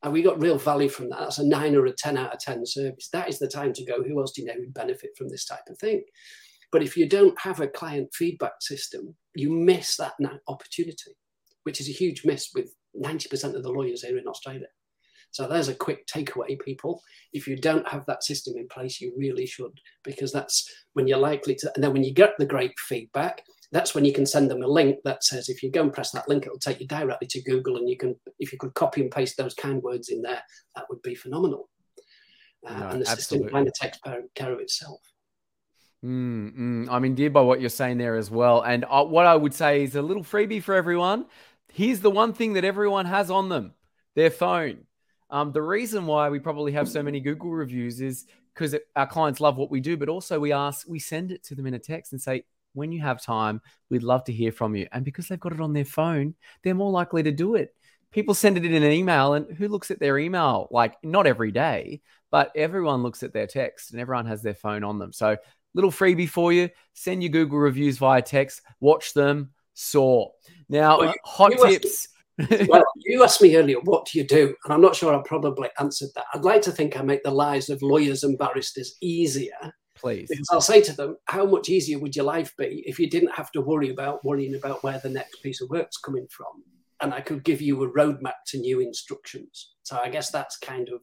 And 0.02 0.12
we 0.12 0.22
got 0.22 0.40
real 0.40 0.56
value 0.56 0.88
from 0.88 1.10
that. 1.10 1.18
That's 1.18 1.38
a 1.38 1.46
nine 1.46 1.74
or 1.74 1.84
a 1.84 1.92
10 1.92 2.16
out 2.16 2.32
of 2.32 2.40
10 2.40 2.64
service. 2.64 3.10
That 3.12 3.28
is 3.28 3.38
the 3.38 3.48
time 3.48 3.74
to 3.74 3.84
go, 3.84 4.02
who 4.02 4.20
else 4.20 4.32
do 4.32 4.40
you 4.40 4.48
know 4.48 4.54
would 4.56 4.72
benefit 4.72 5.10
from 5.18 5.28
this 5.28 5.44
type 5.44 5.68
of 5.68 5.78
thing? 5.78 6.02
But 6.72 6.82
if 6.82 6.96
you 6.96 7.08
don't 7.08 7.38
have 7.40 7.60
a 7.60 7.68
client 7.68 8.10
feedback 8.14 8.60
system, 8.60 9.14
you 9.34 9.50
miss 9.50 9.96
that 9.96 10.14
opportunity, 10.48 11.12
which 11.62 11.80
is 11.80 11.88
a 11.88 11.92
huge 11.92 12.24
miss 12.24 12.50
with 12.54 12.74
90% 13.00 13.54
of 13.54 13.62
the 13.62 13.70
lawyers 13.70 14.02
here 14.02 14.18
in 14.18 14.26
Australia. 14.26 14.66
So 15.30 15.46
there's 15.46 15.68
a 15.68 15.74
quick 15.74 16.06
takeaway, 16.06 16.58
people. 16.58 17.02
If 17.32 17.46
you 17.46 17.56
don't 17.56 17.86
have 17.88 18.06
that 18.06 18.24
system 18.24 18.54
in 18.56 18.68
place, 18.68 19.00
you 19.00 19.12
really 19.16 19.46
should, 19.46 19.80
because 20.02 20.32
that's 20.32 20.70
when 20.94 21.06
you're 21.06 21.18
likely 21.18 21.54
to. 21.56 21.70
And 21.74 21.84
then 21.84 21.92
when 21.92 22.04
you 22.04 22.14
get 22.14 22.34
the 22.38 22.46
great 22.46 22.72
feedback, 22.78 23.42
that's 23.72 23.94
when 23.94 24.04
you 24.04 24.12
can 24.12 24.24
send 24.24 24.50
them 24.50 24.62
a 24.62 24.66
link 24.66 24.96
that 25.04 25.24
says 25.24 25.48
if 25.48 25.62
you 25.62 25.70
go 25.70 25.82
and 25.82 25.92
press 25.92 26.12
that 26.12 26.28
link, 26.28 26.46
it'll 26.46 26.58
take 26.58 26.80
you 26.80 26.86
directly 26.86 27.26
to 27.28 27.42
Google, 27.42 27.76
and 27.76 27.88
you 27.88 27.96
can, 27.96 28.16
if 28.38 28.52
you 28.52 28.58
could 28.58 28.74
copy 28.74 29.02
and 29.02 29.10
paste 29.10 29.36
those 29.36 29.54
kind 29.54 29.82
words 29.82 30.08
in 30.08 30.22
there, 30.22 30.42
that 30.74 30.84
would 30.88 31.02
be 31.02 31.14
phenomenal. 31.14 31.68
Uh, 32.66 32.78
no, 32.78 32.88
and 32.88 33.02
the 33.02 33.10
absolutely. 33.10 33.16
system 33.16 33.48
kind 33.48 33.68
of 33.68 33.74
takes 33.74 33.98
care 34.34 34.52
of 34.52 34.60
itself. 34.60 35.00
Mm, 36.06 36.56
mm. 36.56 36.88
I'm 36.88 37.04
endeared 37.04 37.32
by 37.32 37.40
what 37.40 37.60
you're 37.60 37.68
saying 37.68 37.98
there 37.98 38.16
as 38.16 38.30
well. 38.30 38.62
And 38.62 38.84
uh, 38.88 39.04
what 39.04 39.26
I 39.26 39.34
would 39.34 39.54
say 39.54 39.82
is 39.82 39.96
a 39.96 40.02
little 40.02 40.22
freebie 40.22 40.62
for 40.62 40.74
everyone. 40.74 41.26
Here's 41.72 42.00
the 42.00 42.10
one 42.10 42.32
thing 42.32 42.52
that 42.52 42.64
everyone 42.64 43.06
has 43.06 43.30
on 43.30 43.48
them 43.48 43.74
their 44.14 44.30
phone. 44.30 44.84
Um, 45.30 45.50
the 45.52 45.62
reason 45.62 46.06
why 46.06 46.28
we 46.28 46.38
probably 46.38 46.72
have 46.72 46.88
so 46.88 47.02
many 47.02 47.18
Google 47.18 47.50
reviews 47.50 48.00
is 48.00 48.26
because 48.54 48.76
our 48.94 49.06
clients 49.06 49.40
love 49.40 49.56
what 49.56 49.70
we 49.70 49.80
do, 49.80 49.96
but 49.96 50.08
also 50.08 50.38
we 50.38 50.52
ask, 50.52 50.86
we 50.88 51.00
send 51.00 51.32
it 51.32 51.42
to 51.44 51.54
them 51.56 51.66
in 51.66 51.74
a 51.74 51.78
text 51.78 52.12
and 52.12 52.22
say, 52.22 52.44
when 52.72 52.92
you 52.92 53.00
have 53.00 53.20
time, 53.20 53.60
we'd 53.90 54.04
love 54.04 54.22
to 54.24 54.32
hear 54.32 54.52
from 54.52 54.76
you. 54.76 54.86
And 54.92 55.04
because 55.04 55.26
they've 55.26 55.40
got 55.40 55.52
it 55.52 55.60
on 55.60 55.72
their 55.72 55.84
phone, 55.84 56.34
they're 56.62 56.74
more 56.74 56.92
likely 56.92 57.24
to 57.24 57.32
do 57.32 57.56
it. 57.56 57.74
People 58.12 58.34
send 58.34 58.56
it 58.56 58.64
in 58.64 58.82
an 58.82 58.92
email, 58.92 59.34
and 59.34 59.54
who 59.56 59.68
looks 59.68 59.90
at 59.90 59.98
their 59.98 60.16
email? 60.18 60.68
Like, 60.70 60.94
not 61.02 61.26
every 61.26 61.50
day, 61.50 62.00
but 62.30 62.52
everyone 62.54 63.02
looks 63.02 63.22
at 63.22 63.32
their 63.32 63.46
text 63.46 63.92
and 63.92 64.00
everyone 64.00 64.26
has 64.26 64.42
their 64.42 64.54
phone 64.54 64.84
on 64.84 64.98
them. 64.98 65.12
So, 65.12 65.36
little 65.76 65.92
freebie 65.92 66.28
for 66.28 66.52
you 66.52 66.68
send 66.94 67.22
your 67.22 67.30
Google 67.30 67.58
reviews 67.58 67.98
via 67.98 68.22
text, 68.22 68.62
watch 68.80 69.12
them, 69.12 69.50
soar. 69.74 70.32
Now, 70.68 70.98
well, 70.98 71.14
hot 71.24 71.52
tips 71.52 72.08
well, 72.68 72.84
you 72.96 73.22
asked 73.24 73.40
me 73.40 73.56
earlier, 73.56 73.80
what 73.84 74.06
do 74.06 74.18
you 74.18 74.26
do? 74.26 74.54
And 74.64 74.74
I'm 74.74 74.82
not 74.82 74.94
sure 74.94 75.14
I 75.14 75.22
probably 75.24 75.68
answered 75.80 76.10
that. 76.14 76.26
I'd 76.34 76.44
like 76.44 76.62
to 76.62 76.72
think 76.72 76.96
I 76.96 77.02
make 77.02 77.22
the 77.22 77.30
lives 77.30 77.70
of 77.70 77.80
lawyers 77.80 78.24
and 78.24 78.38
barristers 78.38 78.94
easier. 79.00 79.72
Please. 79.94 80.28
Because 80.28 80.48
I'll 80.52 80.60
say 80.60 80.82
to 80.82 80.92
them, 80.92 81.16
how 81.24 81.46
much 81.46 81.70
easier 81.70 81.98
would 81.98 82.14
your 82.14 82.26
life 82.26 82.54
be 82.58 82.82
if 82.86 82.98
you 82.98 83.08
didn't 83.08 83.34
have 83.34 83.50
to 83.52 83.62
worry 83.62 83.88
about 83.88 84.22
worrying 84.22 84.54
about 84.54 84.82
where 84.84 84.98
the 84.98 85.08
next 85.08 85.42
piece 85.42 85.62
of 85.62 85.70
work's 85.70 85.96
coming 85.96 86.26
from? 86.30 86.62
And 87.00 87.14
I 87.14 87.22
could 87.22 87.42
give 87.42 87.62
you 87.62 87.82
a 87.82 87.90
roadmap 87.90 88.34
to 88.48 88.58
new 88.58 88.80
instructions. 88.80 89.72
So 89.84 89.98
I 89.98 90.10
guess 90.10 90.30
that's 90.30 90.58
kind 90.58 90.90
of 90.90 91.00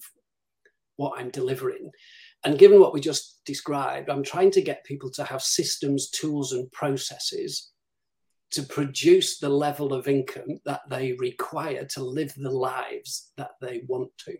what 0.98 1.20
I'm 1.20 1.32
delivering. 1.32 1.90
And 2.45 2.60
given 2.60 2.79
what 2.79 2.93
we 2.93 2.99
just 2.99 3.41
described, 3.45 4.10
I'm 4.10 4.23
trying 4.23 4.51
to 4.51 4.62
get 4.62 4.84
people 4.84 5.10
to 5.12 5.23
have 5.23 5.41
systems, 5.41 6.10
tools, 6.10 6.51
and 6.51 6.71
processes 6.71 7.71
to 8.51 8.63
produce 8.63 9.39
the 9.39 9.49
level 9.49 9.93
of 9.93 10.08
income 10.08 10.60
that 10.65 10.82
they 10.89 11.13
require 11.13 11.86
to 11.86 12.03
live 12.03 12.34
the 12.36 12.51
lives 12.51 13.32
that 13.38 13.51
they 13.62 13.84
want 13.88 14.12
to. 14.25 14.36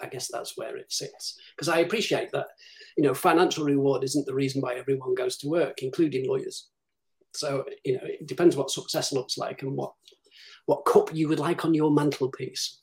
I 0.00 0.06
guess 0.06 0.28
that's 0.30 0.56
where 0.56 0.76
it 0.76 0.92
sits. 0.92 1.38
Because 1.56 1.68
I 1.68 1.78
appreciate 1.78 2.30
that, 2.32 2.48
you 2.96 3.04
know, 3.04 3.14
financial 3.14 3.64
reward 3.64 4.04
isn't 4.04 4.26
the 4.26 4.34
reason 4.34 4.60
why 4.60 4.74
everyone 4.74 5.14
goes 5.14 5.36
to 5.38 5.48
work, 5.48 5.82
including 5.82 6.28
lawyers. 6.28 6.68
So, 7.34 7.64
you 7.84 7.94
know, 7.94 8.04
it 8.04 8.26
depends 8.26 8.56
what 8.56 8.70
success 8.70 9.12
looks 9.12 9.38
like 9.38 9.62
and 9.62 9.76
what 9.76 9.92
what 10.66 10.84
cup 10.84 11.14
you 11.14 11.28
would 11.28 11.38
like 11.38 11.64
on 11.64 11.74
your 11.74 11.90
mantelpiece. 11.90 12.80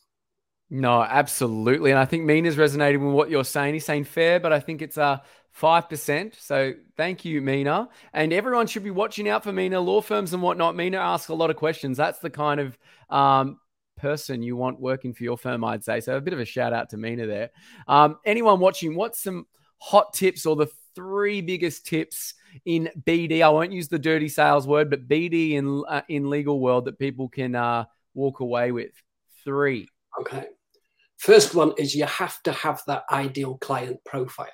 No, 0.74 1.04
absolutely. 1.04 1.92
And 1.92 2.00
I 2.00 2.06
think 2.06 2.24
Mina's 2.24 2.56
resonated 2.56 3.06
with 3.06 3.14
what 3.14 3.30
you're 3.30 3.44
saying. 3.44 3.74
He's 3.74 3.84
saying 3.84 4.06
fair, 4.06 4.40
but 4.40 4.54
I 4.54 4.62
think 4.62 4.82
it's 4.82 4.96
a 4.96 5.22
5%. 5.60 6.34
So 6.40 6.74
thank 6.96 7.26
you, 7.26 7.42
Mina. 7.42 7.90
And 8.14 8.32
everyone 8.32 8.68
should 8.68 8.86
be 8.86 8.90
watching 8.90 9.28
out 9.28 9.44
for 9.44 9.52
Mina, 9.52 9.82
law 9.82 10.00
firms 10.00 10.34
and 10.34 10.42
whatnot. 10.42 10.78
Mina 10.78 10.96
asks 10.96 11.28
a 11.28 11.34
lot 11.34 11.50
of 11.50 11.58
questions. 11.58 11.98
That's 11.98 12.20
the 12.20 12.30
kind 12.30 12.62
of 12.62 12.78
um, 13.10 13.60
person 13.98 14.42
you 14.42 14.56
want 14.56 14.80
working 14.80 15.14
for 15.14 15.26
your 15.26 15.38
firm, 15.38 15.66
I'd 15.66 15.84
say. 15.84 16.00
So 16.00 16.16
a 16.16 16.22
bit 16.22 16.34
of 16.34 16.40
a 16.40 16.46
shout 16.46 16.72
out 16.72 16.90
to 16.92 16.98
Mina 16.98 17.28
there. 17.28 17.50
Um, 17.86 18.20
anyone 18.26 18.62
watching, 18.62 18.96
what's 18.96 19.22
some 19.22 19.48
hot 19.78 20.14
tips 20.14 20.46
or 20.46 20.56
the 20.56 20.72
three 20.96 21.42
biggest 21.42 21.86
tips 21.86 22.36
in 22.64 22.90
BD? 23.06 23.42
I 23.42 23.50
won't 23.50 23.74
use 23.74 23.90
the 23.90 24.00
dirty 24.00 24.30
sales 24.30 24.66
word, 24.66 24.90
but 24.90 25.10
BD 25.10 25.52
in, 25.52 25.84
uh, 25.86 26.04
in 26.08 26.30
legal 26.30 26.62
world 26.62 26.86
that 26.86 26.98
people 26.98 27.28
can 27.28 27.56
uh, 27.56 27.84
walk 28.14 28.40
away 28.40 28.72
with. 28.72 28.94
Three. 29.44 29.90
Okay. 30.18 30.48
First 31.22 31.54
one 31.54 31.74
is 31.78 31.94
you 31.94 32.06
have 32.06 32.42
to 32.44 32.52
have 32.52 32.82
that 32.88 33.04
ideal 33.12 33.60
client 33.60 34.00
profile. 34.04 34.48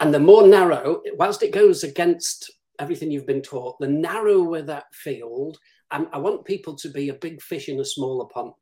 And 0.00 0.14
the 0.14 0.18
more 0.18 0.46
narrow, 0.46 1.02
whilst 1.18 1.42
it 1.42 1.52
goes 1.52 1.84
against 1.84 2.50
everything 2.78 3.10
you've 3.10 3.26
been 3.26 3.42
taught, 3.42 3.78
the 3.80 3.86
narrower 3.86 4.62
that 4.62 4.86
field, 4.94 5.58
and 5.90 6.06
I 6.14 6.16
want 6.16 6.46
people 6.46 6.74
to 6.76 6.88
be 6.88 7.10
a 7.10 7.14
big 7.14 7.42
fish 7.42 7.68
in 7.68 7.80
a 7.80 7.84
smaller 7.84 8.24
pond. 8.32 8.54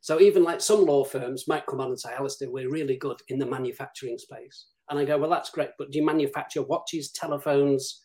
So 0.00 0.20
even 0.20 0.42
like 0.42 0.60
some 0.60 0.84
law 0.84 1.04
firms 1.04 1.46
might 1.46 1.66
come 1.66 1.80
on 1.80 1.90
and 1.90 2.00
say, 2.00 2.12
Alistair, 2.12 2.50
we're 2.50 2.68
really 2.68 2.96
good 2.96 3.20
in 3.28 3.38
the 3.38 3.46
manufacturing 3.46 4.18
space. 4.18 4.66
And 4.90 4.98
I 4.98 5.04
go, 5.04 5.18
well, 5.18 5.30
that's 5.30 5.50
great, 5.50 5.70
but 5.78 5.92
do 5.92 6.00
you 6.00 6.04
manufacture 6.04 6.62
watches, 6.62 7.12
telephones, 7.12 8.04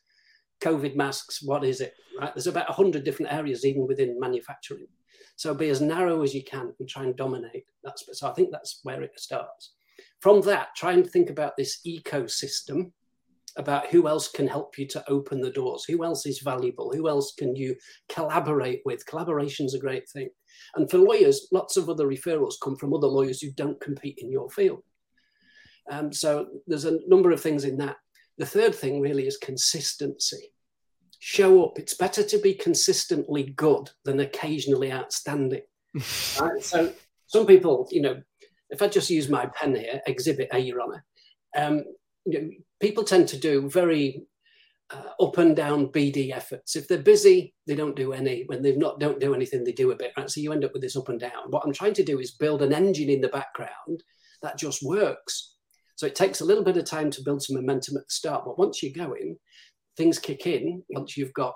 COVID 0.62 0.96
masks? 0.96 1.42
What 1.42 1.64
is 1.64 1.82
it? 1.82 1.96
Right? 2.20 2.32
There's 2.36 2.46
about 2.46 2.70
100 2.70 3.04
different 3.04 3.34
areas 3.34 3.66
even 3.66 3.88
within 3.88 4.20
manufacturing. 4.20 4.86
So 5.36 5.54
be 5.54 5.70
as 5.70 5.82
narrow 5.82 6.22
as 6.22 6.34
you 6.34 6.44
can 6.44 6.74
and 6.80 6.88
try 6.88 7.04
and 7.04 7.16
dominate. 7.16 7.66
That's 7.84 8.04
so 8.12 8.30
I 8.30 8.34
think 8.34 8.50
that's 8.52 8.80
where 8.84 9.02
it 9.02 9.20
starts. 9.20 9.74
From 10.22 10.42
that, 10.42 10.70
try 10.76 10.94
and 10.94 11.10
think 11.10 11.30
about 11.30 11.58
this 11.58 11.82
ecosystem 11.86 12.92
about 13.58 13.88
who 13.88 14.08
else 14.08 14.30
can 14.30 14.48
help 14.48 14.78
you 14.78 14.88
to 14.88 15.04
open 15.10 15.42
the 15.42 15.52
doors, 15.52 15.86
who 15.86 16.04
else 16.04 16.26
is 16.26 16.40
valuable, 16.40 16.92
who 16.92 17.08
else 17.08 17.34
can 17.38 17.56
you 17.56 17.76
collaborate 18.10 18.82
with. 18.86 19.06
Collaboration's 19.06 19.76
a 19.76 19.80
great 19.80 20.10
thing. 20.10 20.30
And 20.76 20.90
for 20.90 20.98
lawyers, 20.98 21.48
lots 21.52 21.78
of 21.78 21.90
other 21.90 22.08
referrals 22.08 22.56
come 22.62 22.76
from 22.76 22.94
other 22.94 23.08
lawyers 23.08 23.42
who 23.42 23.52
don't 23.52 23.80
compete 23.80 24.18
in 24.20 24.32
your 24.32 24.50
field. 24.50 24.82
Um, 25.92 26.12
so 26.14 26.48
there's 26.68 26.86
a 26.86 27.00
number 27.08 27.32
of 27.32 27.42
things 27.42 27.66
in 27.66 27.78
that. 27.78 27.98
The 28.38 28.46
third 28.46 28.74
thing 28.74 29.02
really 29.02 29.28
is 29.28 29.38
consistency. 29.38 30.53
Show 31.26 31.64
up. 31.64 31.80
It's 31.80 31.94
better 31.94 32.22
to 32.22 32.38
be 32.38 32.54
consistently 32.54 33.44
good 33.44 33.90
than 34.04 34.20
occasionally 34.20 34.92
outstanding. 34.92 35.62
right? 36.38 36.62
So 36.62 36.92
some 37.28 37.48
people, 37.48 37.88
you 37.92 38.02
know, 38.02 38.22
if 38.70 38.82
I 38.82 38.90
just 38.90 39.10
use 39.10 39.30
my 39.30 39.46
pen 39.46 39.74
here, 39.74 40.02
Exhibit 40.06 40.50
A, 40.52 40.60
Your 40.60 40.82
Honour, 40.82 41.06
um, 41.56 41.86
you 42.26 42.42
know, 42.42 42.50
people 42.82 43.06
tend 43.06 43.30
to 43.30 43.38
do 43.38 43.70
very 43.70 44.26
uh, 44.90 45.24
up 45.24 45.38
and 45.38 45.56
down 45.56 45.94
BD 45.94 46.36
efforts. 46.36 46.76
If 46.76 46.90
they're 46.90 46.98
busy, 46.98 47.54
they 47.68 47.76
don't 47.76 47.96
do 47.96 48.12
any. 48.12 48.44
When 48.48 48.62
they've 48.62 48.78
not 48.78 49.00
don't 49.00 49.22
do 49.22 49.34
anything, 49.34 49.64
they 49.64 49.72
do 49.72 49.92
a 49.92 49.96
bit. 49.96 50.12
Right? 50.18 50.30
So 50.30 50.42
you 50.42 50.52
end 50.52 50.66
up 50.66 50.74
with 50.74 50.82
this 50.82 50.98
up 50.98 51.08
and 51.08 51.22
down. 51.22 51.52
What 51.52 51.64
I'm 51.66 51.72
trying 51.72 51.94
to 51.94 52.04
do 52.04 52.20
is 52.20 52.32
build 52.32 52.62
an 52.62 52.74
engine 52.74 53.10
in 53.10 53.22
the 53.22 53.30
background 53.30 54.04
that 54.42 54.58
just 54.58 54.84
works. 54.84 55.56
So 55.96 56.06
it 56.06 56.16
takes 56.16 56.42
a 56.42 56.46
little 56.46 56.66
bit 56.66 56.76
of 56.76 56.84
time 56.84 57.12
to 57.12 57.24
build 57.24 57.44
some 57.44 57.56
momentum 57.56 57.96
at 57.96 58.04
the 58.04 58.14
start, 58.14 58.44
but 58.44 58.60
once 58.60 58.84
you're 58.84 58.92
going, 59.08 59.38
things 59.98 60.20
kick 60.20 60.46
in. 60.48 60.84
Once 60.90 61.18
you've 61.18 61.34
got, 61.34 61.54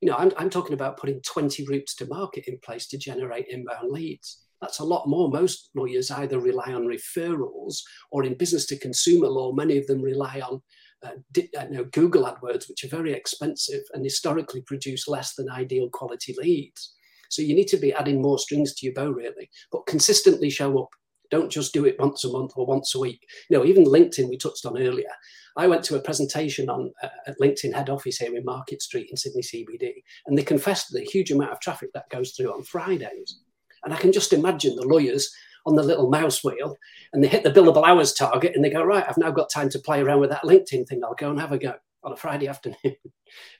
you 0.00 0.10
know, 0.10 0.16
I'm, 0.16 0.32
I'm 0.36 0.50
talking 0.50 0.74
about 0.74 0.98
putting 0.98 1.20
20 1.22 1.66
routes 1.66 1.94
to 1.96 2.06
market 2.06 2.44
in 2.46 2.58
place 2.64 2.88
to 2.88 2.98
generate 2.98 3.46
inbound 3.48 3.90
leads. 3.90 4.44
That's 4.60 4.78
a 4.78 4.84
lot 4.84 5.08
more. 5.08 5.28
Most 5.28 5.70
lawyers 5.74 6.10
either 6.10 6.38
rely 6.38 6.72
on 6.72 6.86
referrals 6.86 7.78
or 8.12 8.24
in 8.24 8.38
business 8.38 8.66
to 8.66 8.78
consumer 8.78 9.26
law, 9.26 9.52
many 9.52 9.76
of 9.76 9.86
them 9.86 10.00
rely 10.00 10.40
on 10.40 10.62
uh, 11.04 11.16
di- 11.32 11.50
uh, 11.58 11.64
know, 11.64 11.84
Google 11.84 12.24
AdWords, 12.24 12.68
which 12.68 12.84
are 12.84 12.88
very 12.88 13.12
expensive 13.12 13.82
and 13.92 14.04
historically 14.04 14.62
produce 14.62 15.08
less 15.08 15.34
than 15.34 15.50
ideal 15.50 15.88
quality 15.90 16.34
leads. 16.38 16.94
So 17.28 17.42
you 17.42 17.54
need 17.54 17.68
to 17.68 17.76
be 17.76 17.92
adding 17.92 18.22
more 18.22 18.38
strings 18.38 18.74
to 18.74 18.86
your 18.86 18.94
bow, 18.94 19.10
really, 19.10 19.50
but 19.72 19.86
consistently 19.86 20.50
show 20.50 20.78
up. 20.80 20.90
Don't 21.32 21.50
just 21.50 21.72
do 21.72 21.86
it 21.86 21.98
once 21.98 22.22
a 22.24 22.30
month 22.30 22.52
or 22.56 22.66
once 22.66 22.94
a 22.94 23.00
week. 23.00 23.26
You 23.48 23.58
know, 23.58 23.64
even 23.64 23.84
LinkedIn 23.84 24.28
we 24.28 24.36
touched 24.36 24.66
on 24.66 24.80
earlier. 24.80 25.10
I 25.56 25.66
went 25.66 25.82
to 25.84 25.96
a 25.96 26.00
presentation 26.00 26.68
on 26.68 26.92
uh, 27.02 27.08
at 27.26 27.40
LinkedIn 27.40 27.74
head 27.74 27.90
office 27.90 28.18
here 28.18 28.36
in 28.36 28.44
Market 28.44 28.82
Street 28.82 29.08
in 29.10 29.16
Sydney 29.16 29.42
CBD, 29.42 30.04
and 30.26 30.38
they 30.38 30.42
confessed 30.42 30.92
the 30.92 31.00
huge 31.00 31.30
amount 31.30 31.52
of 31.52 31.60
traffic 31.60 31.90
that 31.94 32.10
goes 32.10 32.32
through 32.32 32.52
on 32.52 32.62
Fridays. 32.62 33.40
And 33.82 33.92
I 33.92 33.96
can 33.96 34.12
just 34.12 34.32
imagine 34.32 34.76
the 34.76 34.86
lawyers 34.86 35.34
on 35.64 35.74
the 35.74 35.82
little 35.82 36.10
mouse 36.10 36.44
wheel 36.44 36.76
and 37.12 37.22
they 37.22 37.28
hit 37.28 37.44
the 37.44 37.50
billable 37.50 37.86
hours 37.86 38.12
target 38.12 38.52
and 38.54 38.64
they 38.64 38.70
go, 38.70 38.82
right, 38.82 39.04
I've 39.08 39.18
now 39.18 39.30
got 39.30 39.50
time 39.50 39.68
to 39.70 39.78
play 39.78 40.00
around 40.00 40.20
with 40.20 40.30
that 40.30 40.42
LinkedIn 40.42 40.86
thing. 40.86 41.02
I'll 41.04 41.14
go 41.14 41.30
and 41.30 41.40
have 41.40 41.52
a 41.52 41.58
go 41.58 41.74
on 42.04 42.12
a 42.12 42.16
Friday 42.16 42.48
afternoon. 42.48 42.76
and 42.84 42.96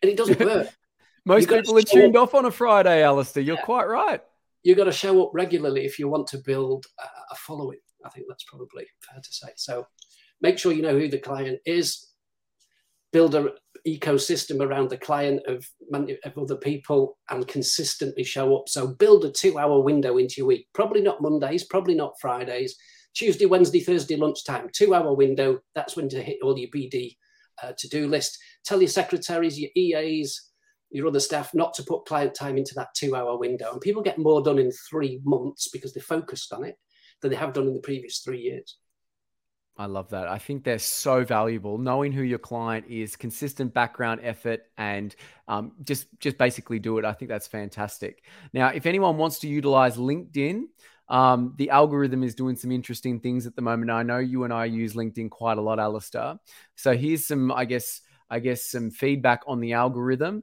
it 0.03 0.17
doesn't 0.17 0.41
work. 0.41 0.69
Most 1.25 1.49
people 1.49 1.79
are 1.79 1.83
tuned 1.83 2.17
off 2.17 2.35
on 2.35 2.45
a 2.45 2.51
Friday, 2.51 3.03
Alistair. 3.03 3.43
You're 3.43 3.57
yeah. 3.57 3.63
quite 3.63 3.87
right. 3.87 4.21
You've 4.63 4.79
got 4.79 4.85
to 4.85 4.93
show 4.93 5.23
up 5.23 5.31
regularly 5.35 5.85
if 5.85 5.99
you 5.99 6.09
want 6.09 6.27
to 6.29 6.39
build 6.39 6.87
a 7.31 7.35
following. 7.35 7.79
I 8.05 8.09
think 8.11 8.27
that's 8.29 8.45
probably 8.45 8.87
fair 9.01 9.21
to 9.21 9.33
say. 9.33 9.49
So 9.57 9.87
make 10.41 10.59
sure 10.59 10.73
you 10.73 10.83
know 10.83 10.99
who 10.99 11.09
the 11.09 11.19
client 11.19 11.61
is, 11.67 12.13
build 13.13 13.35
an 13.35 13.51
ecosystem 13.87 14.61
around 14.61 14.91
the 14.91 14.97
client 14.97 15.43
of, 15.47 15.65
of 15.93 16.39
other 16.39 16.57
people 16.57 17.19
and 17.31 17.49
consistently 17.49 18.25
show 18.25 18.57
up. 18.57 18.69
So 18.69 18.89
build 18.89 19.25
a 19.25 19.31
two 19.31 19.59
hour 19.59 19.81
window 19.81 20.19
into 20.19 20.37
your 20.39 20.47
week. 20.47 20.69
Probably 20.73 21.01
not 21.01 21.23
Mondays, 21.23 21.65
probably 21.65 21.95
not 21.95 22.15
Fridays. 22.21 22.77
Tuesday, 23.15 23.47
Wednesday, 23.47 23.81
Thursday 23.81 24.17
lunchtime, 24.17 24.69
two 24.73 24.95
hour 24.95 25.15
window. 25.15 25.59
That's 25.75 25.97
when 25.97 26.09
to 26.11 26.23
hit 26.23 26.39
all 26.43 26.59
your 26.59 26.71
BD 26.71 27.17
uh, 27.63 27.73
to 27.77 27.89
do 27.89 28.09
list. 28.09 28.39
Tell 28.65 28.81
your 28.81 28.89
secretaries, 28.89 29.59
your 29.59 29.71
EAs, 29.77 30.52
your 30.93 31.09
other 31.09 31.21
staff 31.21 31.55
not 31.55 31.75
to 31.75 31.83
put 31.83 32.07
client 32.07 32.35
time 32.35 32.59
into 32.59 32.75
that 32.77 32.95
two 32.95 33.15
hour 33.15 33.37
window. 33.39 33.73
And 33.73 33.81
people 33.81 34.03
get 34.03 34.19
more 34.19 34.43
done 34.43 34.59
in 34.59 34.71
three 34.91 35.21
months 35.25 35.69
because 35.69 35.93
they're 35.93 36.03
focused 36.03 36.53
on 36.53 36.65
it 36.65 36.77
than 37.21 37.31
they 37.31 37.37
have 37.37 37.53
done 37.53 37.67
in 37.67 37.75
the 37.75 37.81
previous 37.81 38.19
three 38.21 38.41
years. 38.41 38.77
I 39.77 39.87
love 39.87 40.11
that. 40.11 40.29
I 40.29 40.39
think 40.39 40.65
they're 40.65 40.79
so 40.79 41.25
valuable. 41.25 41.79
Knowing 41.79 42.13
who 42.13 42.23
your 42.23 42.39
client 42.39 42.87
is, 42.89 43.17
consistent 43.17 43.73
background 43.73 44.21
effort, 44.23 44.61
and 44.77 45.15
um, 45.49 45.73
just 45.83 46.07
just 46.21 46.37
basically 46.37 46.79
do 46.79 46.99
it. 46.99 47.07
I 47.07 47.13
think 47.15 47.31
that's 47.31 47.47
fantastic. 47.47 48.23
Now, 48.53 48.69
if 48.69 48.85
anyone 48.85 49.17
wants 49.17 49.39
to 49.41 49.49
utilize 49.49 49.97
LinkedIn, 49.97 50.65
um, 51.09 51.55
the 51.57 51.71
algorithm 51.71 52.23
is 52.23 52.35
doing 52.35 52.57
some 52.57 52.71
interesting 52.71 53.21
things 53.21 53.47
at 53.47 53.57
the 53.57 53.63
moment. 53.63 53.91
I 53.91 54.03
know 54.03 54.19
you 54.19 54.45
and 54.45 54.53
I 54.53 54.67
use 54.67 54.93
LinkedIn 54.93 55.31
quite 55.31 55.59
a 55.59 55.63
lot, 55.63 55.81
Alistair. 55.81 56.39
So 56.77 56.95
here's 56.95 57.27
some, 57.27 57.51
I 57.51 57.65
guess, 57.65 58.03
I 58.29 58.41
guess 58.41 58.65
some 58.67 58.91
feedback 58.91 59.41
on 59.47 59.61
the 59.61 59.73
algorithm. 59.73 60.43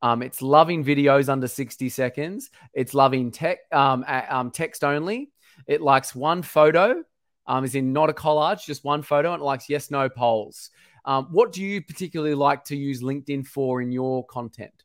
Um, 0.00 0.22
it's 0.22 0.42
loving 0.42 0.84
videos 0.84 1.28
under 1.28 1.48
60 1.48 1.88
seconds. 1.88 2.50
It's 2.72 2.94
loving 2.94 3.30
tech, 3.30 3.58
um, 3.72 4.04
um, 4.06 4.50
text 4.50 4.84
only. 4.84 5.30
It 5.66 5.80
likes 5.80 6.14
one 6.14 6.42
photo 6.42 7.02
um, 7.48 7.64
is 7.64 7.74
in 7.74 7.92
not 7.92 8.10
a 8.10 8.12
collage, 8.12 8.64
just 8.64 8.84
one 8.84 9.02
photo, 9.02 9.32
and 9.32 9.42
it 9.42 9.44
likes 9.44 9.68
yes, 9.68 9.90
no 9.90 10.08
polls. 10.08 10.70
Um, 11.04 11.28
what 11.30 11.52
do 11.52 11.62
you 11.62 11.82
particularly 11.82 12.34
like 12.34 12.64
to 12.64 12.76
use 12.76 13.02
LinkedIn 13.02 13.46
for 13.46 13.80
in 13.80 13.90
your 13.90 14.24
content? 14.26 14.84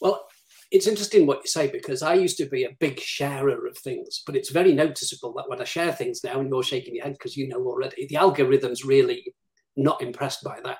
Well, 0.00 0.26
it's 0.70 0.86
interesting 0.86 1.26
what 1.26 1.38
you 1.38 1.48
say 1.48 1.68
because 1.68 2.02
I 2.02 2.14
used 2.14 2.36
to 2.38 2.46
be 2.46 2.64
a 2.64 2.76
big 2.78 3.00
sharer 3.00 3.66
of 3.66 3.78
things, 3.78 4.22
but 4.26 4.36
it's 4.36 4.50
very 4.50 4.74
noticeable 4.74 5.32
that 5.34 5.48
when 5.48 5.60
I 5.60 5.64
share 5.64 5.92
things 5.92 6.22
now, 6.22 6.40
and 6.40 6.50
you're 6.50 6.62
shaking 6.62 6.96
your 6.96 7.04
head 7.04 7.14
because 7.14 7.36
you 7.36 7.48
know 7.48 7.64
already, 7.64 8.06
the 8.06 8.16
algorithm's 8.16 8.84
really 8.84 9.34
not 9.76 10.02
impressed 10.02 10.44
by 10.44 10.60
that. 10.64 10.78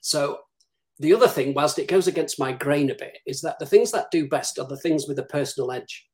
So 0.00 0.40
the 0.98 1.12
other 1.12 1.28
thing, 1.28 1.54
whilst 1.54 1.78
it 1.78 1.88
goes 1.88 2.06
against 2.06 2.38
my 2.38 2.52
grain 2.52 2.90
a 2.90 2.94
bit, 2.94 3.18
is 3.26 3.40
that 3.40 3.58
the 3.58 3.66
things 3.66 3.90
that 3.92 4.10
do 4.10 4.28
best 4.28 4.58
are 4.58 4.66
the 4.66 4.76
things 4.76 5.06
with 5.08 5.18
a 5.18 5.24
personal 5.24 5.72
edge. 5.72 6.06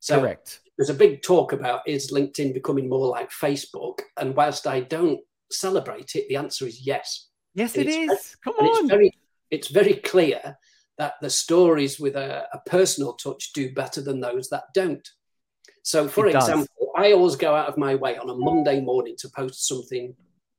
So 0.00 0.20
Correct 0.20 0.60
there's 0.76 0.90
a 0.90 0.94
big 0.94 1.22
talk 1.22 1.52
about 1.52 1.80
is 1.86 2.12
LinkedIn 2.12 2.54
becoming 2.54 2.88
more 2.88 3.08
like 3.08 3.30
Facebook? 3.30 4.00
And 4.18 4.34
whilst 4.34 4.66
I 4.66 4.80
don't 4.80 5.20
celebrate 5.50 6.16
it, 6.16 6.28
the 6.28 6.36
answer 6.36 6.66
is 6.66 6.84
yes. 6.86 7.28
Yes, 7.54 7.76
it 7.76 7.86
is. 7.86 8.36
Come 8.42 8.54
on. 8.54 8.66
It's 8.66 8.88
very, 8.88 9.12
it's 9.50 9.68
very 9.68 9.94
clear 9.94 10.58
that 10.98 11.14
the 11.20 11.30
stories 11.30 12.00
with 12.00 12.16
a, 12.16 12.46
a, 12.52 12.60
personal 12.68 13.14
touch 13.14 13.52
do 13.52 13.72
better 13.72 14.00
than 14.00 14.20
those 14.20 14.48
that 14.48 14.64
don't. 14.74 15.06
So, 15.82 16.08
for 16.08 16.26
it 16.26 16.34
example, 16.34 16.66
does. 16.78 16.88
I 16.96 17.12
always 17.12 17.36
go 17.36 17.54
out 17.54 17.68
of 17.68 17.76
my 17.76 17.94
way 17.94 18.16
on 18.16 18.30
a 18.30 18.34
Monday 18.34 18.80
morning 18.80 19.16
to 19.18 19.28
post 19.28 19.66
something 19.66 20.14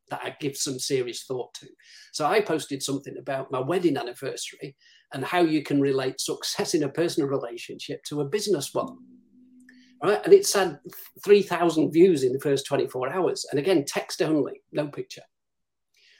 that 0.09 0.21
I 0.23 0.35
give 0.39 0.55
some 0.55 0.79
serious 0.79 1.23
thought 1.23 1.53
to. 1.55 1.67
So, 2.13 2.25
I 2.25 2.41
posted 2.41 2.83
something 2.83 3.15
about 3.17 3.51
my 3.51 3.59
wedding 3.59 3.97
anniversary 3.97 4.75
and 5.13 5.23
how 5.23 5.39
you 5.39 5.63
can 5.63 5.79
relate 5.81 6.19
success 6.19 6.73
in 6.73 6.83
a 6.83 6.89
personal 6.89 7.29
relationship 7.29 8.03
to 8.05 8.21
a 8.21 8.25
business 8.25 8.73
one 8.73 8.97
right? 10.03 10.21
And 10.23 10.33
it's 10.33 10.53
had 10.53 10.79
3,000 11.23 11.91
views 11.91 12.23
in 12.23 12.33
the 12.33 12.39
first 12.39 12.65
24 12.65 13.11
hours. 13.11 13.45
And 13.49 13.59
again, 13.59 13.85
text 13.85 14.21
only, 14.21 14.61
no 14.71 14.87
picture. 14.87 15.23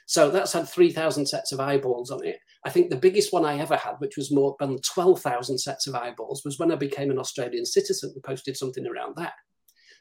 So 0.06 0.30
that's 0.30 0.52
had 0.52 0.68
3,000 0.68 1.26
sets 1.26 1.52
of 1.52 1.60
eyeballs 1.60 2.10
on 2.10 2.24
it. 2.24 2.38
I 2.64 2.70
think 2.70 2.90
the 2.90 2.96
biggest 2.96 3.32
one 3.32 3.44
I 3.44 3.58
ever 3.58 3.76
had, 3.76 3.94
which 3.98 4.16
was 4.16 4.32
more 4.32 4.54
than 4.60 4.78
12,000 4.94 5.58
sets 5.58 5.86
of 5.86 5.94
eyeballs, 5.94 6.42
was 6.44 6.58
when 6.58 6.70
I 6.70 6.76
became 6.76 7.10
an 7.10 7.18
Australian 7.18 7.66
citizen 7.66 8.12
and 8.14 8.22
posted 8.22 8.56
something 8.56 8.86
around 8.86 9.16
that. 9.16 9.32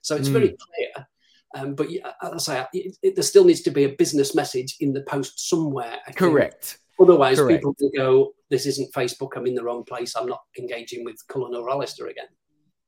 So 0.02 0.16
it's 0.16 0.30
mm. 0.30 0.34
very 0.34 0.48
clear. 0.50 1.08
Um, 1.56 1.74
but 1.74 1.88
as 2.22 2.32
I 2.34 2.38
say, 2.38 2.66
it, 2.74 2.98
it, 3.02 3.16
there 3.16 3.24
still 3.24 3.46
needs 3.46 3.62
to 3.62 3.72
be 3.72 3.86
a 3.86 3.90
business 3.90 4.36
message 4.36 4.76
in 4.82 4.94
the 4.94 5.02
post 5.02 5.50
somewhere. 5.50 5.98
Correct. 6.16 6.78
Otherwise, 7.00 7.40
Correct. 7.40 7.60
people 7.60 7.76
will 7.80 7.92
go, 7.96 8.34
this 8.50 8.66
isn't 8.66 8.94
Facebook, 8.94 9.30
I'm 9.36 9.48
in 9.48 9.56
the 9.56 9.64
wrong 9.64 9.84
place, 9.84 10.16
I'm 10.16 10.28
not 10.28 10.42
engaging 10.60 11.04
with 11.04 11.18
Cullen 11.28 11.56
or 11.56 11.70
Alistair 11.70 12.08
again. 12.08 12.28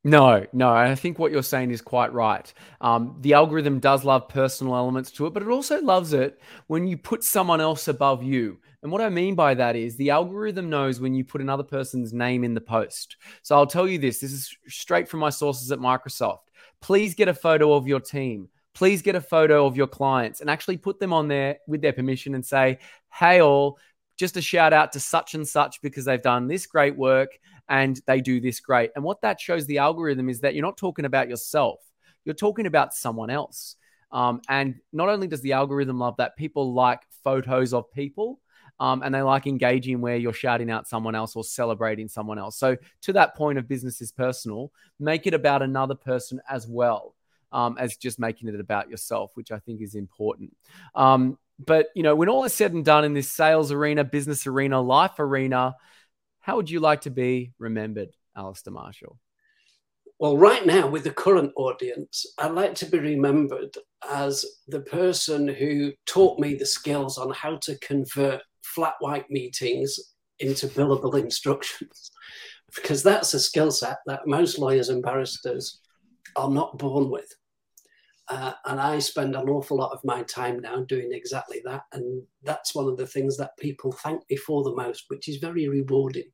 No, 0.04 0.46
no. 0.52 0.70
I 0.70 0.94
think 0.94 1.18
what 1.18 1.32
you're 1.32 1.42
saying 1.42 1.70
is 1.70 1.82
quite 1.82 2.12
right. 2.12 2.52
Um, 2.80 3.16
the 3.20 3.34
algorithm 3.34 3.80
does 3.80 4.04
love 4.04 4.28
personal 4.28 4.76
elements 4.76 5.10
to 5.12 5.26
it, 5.26 5.34
but 5.34 5.42
it 5.42 5.48
also 5.48 5.82
loves 5.82 6.12
it 6.12 6.40
when 6.68 6.86
you 6.86 6.96
put 6.96 7.24
someone 7.24 7.60
else 7.60 7.88
above 7.88 8.22
you. 8.22 8.58
And 8.82 8.92
what 8.92 9.02
I 9.02 9.08
mean 9.08 9.34
by 9.34 9.54
that 9.54 9.74
is 9.74 9.96
the 9.96 10.10
algorithm 10.10 10.70
knows 10.70 11.00
when 11.00 11.14
you 11.14 11.24
put 11.24 11.40
another 11.40 11.64
person's 11.64 12.12
name 12.12 12.44
in 12.44 12.54
the 12.54 12.60
post. 12.60 13.16
So 13.42 13.56
I'll 13.56 13.66
tell 13.66 13.88
you 13.88 13.98
this 13.98 14.20
this 14.20 14.32
is 14.32 14.56
straight 14.68 15.08
from 15.08 15.20
my 15.20 15.30
sources 15.30 15.72
at 15.72 15.80
Microsoft. 15.80 16.38
please 16.80 17.14
get 17.14 17.28
a 17.28 17.34
photo 17.34 17.72
of 17.72 17.88
your 17.88 18.00
team. 18.00 18.48
Please 18.74 19.02
get 19.02 19.14
a 19.14 19.20
photo 19.20 19.66
of 19.66 19.76
your 19.76 19.86
clients 19.86 20.40
and 20.40 20.48
actually 20.48 20.76
put 20.76 21.00
them 21.00 21.12
on 21.12 21.28
there 21.28 21.58
with 21.66 21.82
their 21.82 21.92
permission 21.92 22.34
and 22.34 22.46
say, 22.46 22.78
hey, 23.12 23.40
all, 23.40 23.78
just 24.18 24.36
a 24.36 24.42
shout 24.42 24.72
out 24.72 24.92
to 24.92 25.00
such 25.00 25.34
and 25.34 25.46
such 25.46 25.80
because 25.80 26.04
they've 26.04 26.22
done 26.22 26.48
this 26.48 26.66
great 26.66 26.96
work 26.96 27.38
and 27.68 28.00
they 28.06 28.20
do 28.20 28.40
this 28.40 28.60
great. 28.60 28.90
And 28.94 29.04
what 29.04 29.22
that 29.22 29.40
shows 29.40 29.66
the 29.66 29.78
algorithm 29.78 30.28
is 30.28 30.40
that 30.40 30.54
you're 30.54 30.66
not 30.66 30.76
talking 30.76 31.04
about 31.04 31.28
yourself, 31.28 31.80
you're 32.24 32.34
talking 32.34 32.66
about 32.66 32.94
someone 32.94 33.30
else. 33.30 33.76
Um, 34.10 34.40
and 34.48 34.76
not 34.92 35.08
only 35.08 35.26
does 35.26 35.42
the 35.42 35.52
algorithm 35.52 35.98
love 35.98 36.16
that, 36.16 36.36
people 36.36 36.72
like 36.72 37.00
photos 37.22 37.72
of 37.72 37.90
people. 37.92 38.40
Um, 38.80 39.02
and 39.02 39.12
they 39.12 39.22
like 39.22 39.48
engaging 39.48 40.00
where 40.00 40.16
you're 40.16 40.32
shouting 40.32 40.70
out 40.70 40.86
someone 40.86 41.16
else 41.16 41.34
or 41.34 41.42
celebrating 41.42 42.06
someone 42.06 42.38
else. 42.38 42.56
So, 42.56 42.76
to 43.02 43.12
that 43.14 43.34
point 43.34 43.58
of 43.58 43.66
business 43.66 44.00
is 44.00 44.12
personal, 44.12 44.70
make 45.00 45.26
it 45.26 45.34
about 45.34 45.62
another 45.62 45.96
person 45.96 46.40
as 46.48 46.68
well 46.68 47.16
um, 47.52 47.76
as 47.78 47.96
just 47.96 48.18
making 48.18 48.48
it 48.48 48.60
about 48.60 48.90
yourself, 48.90 49.30
which 49.34 49.50
I 49.50 49.58
think 49.58 49.80
is 49.80 49.94
important. 49.94 50.56
Um, 50.94 51.38
but 51.58 51.88
you 51.94 52.02
know, 52.02 52.14
when 52.14 52.28
all 52.28 52.44
is 52.44 52.54
said 52.54 52.72
and 52.72 52.84
done 52.84 53.04
in 53.04 53.14
this 53.14 53.30
sales 53.30 53.72
arena, 53.72 54.04
business 54.04 54.46
arena, 54.46 54.80
life 54.80 55.18
arena, 55.18 55.76
how 56.40 56.56
would 56.56 56.70
you 56.70 56.80
like 56.80 57.02
to 57.02 57.10
be 57.10 57.52
remembered, 57.58 58.10
Alistair 58.36 58.72
Marshall? 58.72 59.18
Well, 60.18 60.36
right 60.36 60.66
now, 60.66 60.88
with 60.88 61.04
the 61.04 61.12
current 61.12 61.52
audience, 61.54 62.26
I'd 62.38 62.50
like 62.50 62.74
to 62.76 62.86
be 62.86 62.98
remembered 62.98 63.76
as 64.08 64.44
the 64.66 64.80
person 64.80 65.46
who 65.46 65.92
taught 66.06 66.40
me 66.40 66.54
the 66.54 66.66
skills 66.66 67.18
on 67.18 67.30
how 67.30 67.56
to 67.58 67.78
convert 67.78 68.42
flat 68.62 68.94
white 68.98 69.30
meetings 69.30 69.98
into 70.40 70.68
billable 70.68 71.20
instructions. 71.20 72.10
Because 72.76 73.02
that's 73.02 73.32
a 73.32 73.40
skill 73.40 73.70
set 73.70 73.96
that 74.04 74.26
most 74.26 74.58
lawyers 74.58 74.90
and 74.90 75.02
barristers 75.02 75.80
are 76.36 76.50
not 76.50 76.76
born 76.76 77.08
with. 77.08 77.34
Uh, 78.30 78.52
and 78.66 78.80
I 78.80 78.98
spend 78.98 79.34
an 79.34 79.48
awful 79.48 79.78
lot 79.78 79.92
of 79.92 80.00
my 80.04 80.22
time 80.22 80.60
now 80.60 80.82
doing 80.82 81.10
exactly 81.12 81.62
that. 81.64 81.82
And 81.92 82.22
that's 82.42 82.74
one 82.74 82.86
of 82.86 82.96
the 82.96 83.06
things 83.06 83.36
that 83.38 83.56
people 83.58 83.92
thank 83.92 84.22
me 84.28 84.36
for 84.36 84.62
the 84.62 84.74
most, 84.74 85.04
which 85.08 85.28
is 85.28 85.36
very 85.36 85.68
rewarding. 85.68 86.30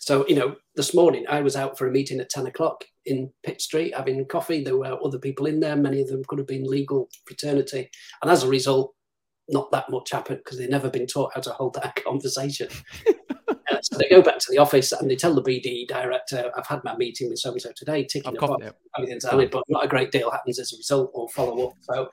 So, 0.00 0.26
you 0.28 0.34
know, 0.34 0.56
this 0.74 0.94
morning 0.94 1.24
I 1.28 1.42
was 1.42 1.54
out 1.56 1.78
for 1.78 1.86
a 1.86 1.92
meeting 1.92 2.18
at 2.20 2.28
10 2.28 2.46
o'clock 2.46 2.84
in 3.06 3.30
Pitt 3.44 3.60
Street 3.60 3.94
having 3.94 4.26
coffee. 4.26 4.62
There 4.62 4.76
were 4.76 4.98
other 5.02 5.18
people 5.18 5.46
in 5.46 5.60
there. 5.60 5.76
Many 5.76 6.02
of 6.02 6.08
them 6.08 6.24
could 6.26 6.38
have 6.38 6.48
been 6.48 6.64
legal 6.64 7.08
fraternity. 7.24 7.88
And 8.20 8.30
as 8.30 8.42
a 8.42 8.48
result, 8.48 8.94
not 9.48 9.70
that 9.70 9.90
much 9.90 10.10
happened 10.10 10.40
because 10.44 10.58
they've 10.58 10.68
never 10.68 10.90
been 10.90 11.06
taught 11.06 11.32
how 11.34 11.40
to 11.42 11.50
hold 11.50 11.74
that 11.74 11.94
conversation. 12.04 12.68
So 13.92 13.98
they 13.98 14.08
go 14.08 14.22
back 14.22 14.38
to 14.38 14.46
the 14.50 14.58
office 14.58 14.92
and 14.92 15.10
they 15.10 15.16
tell 15.16 15.34
the 15.34 15.42
BD 15.42 15.86
director, 15.86 16.50
I've 16.56 16.66
had 16.66 16.82
my 16.84 16.96
meeting 16.96 17.28
with 17.28 17.38
so 17.38 17.52
and 17.52 17.60
so 17.60 17.70
today, 17.76 18.04
ticking 18.04 18.36
a 18.36 18.40
box, 18.40 18.66
everything's 18.96 19.24
but 19.24 19.64
not 19.68 19.84
a 19.84 19.88
great 19.88 20.10
deal 20.10 20.30
happens 20.30 20.58
as 20.58 20.72
a 20.72 20.76
result 20.76 21.10
or 21.14 21.28
follow 21.28 21.68
up. 21.68 21.74
So 21.82 22.08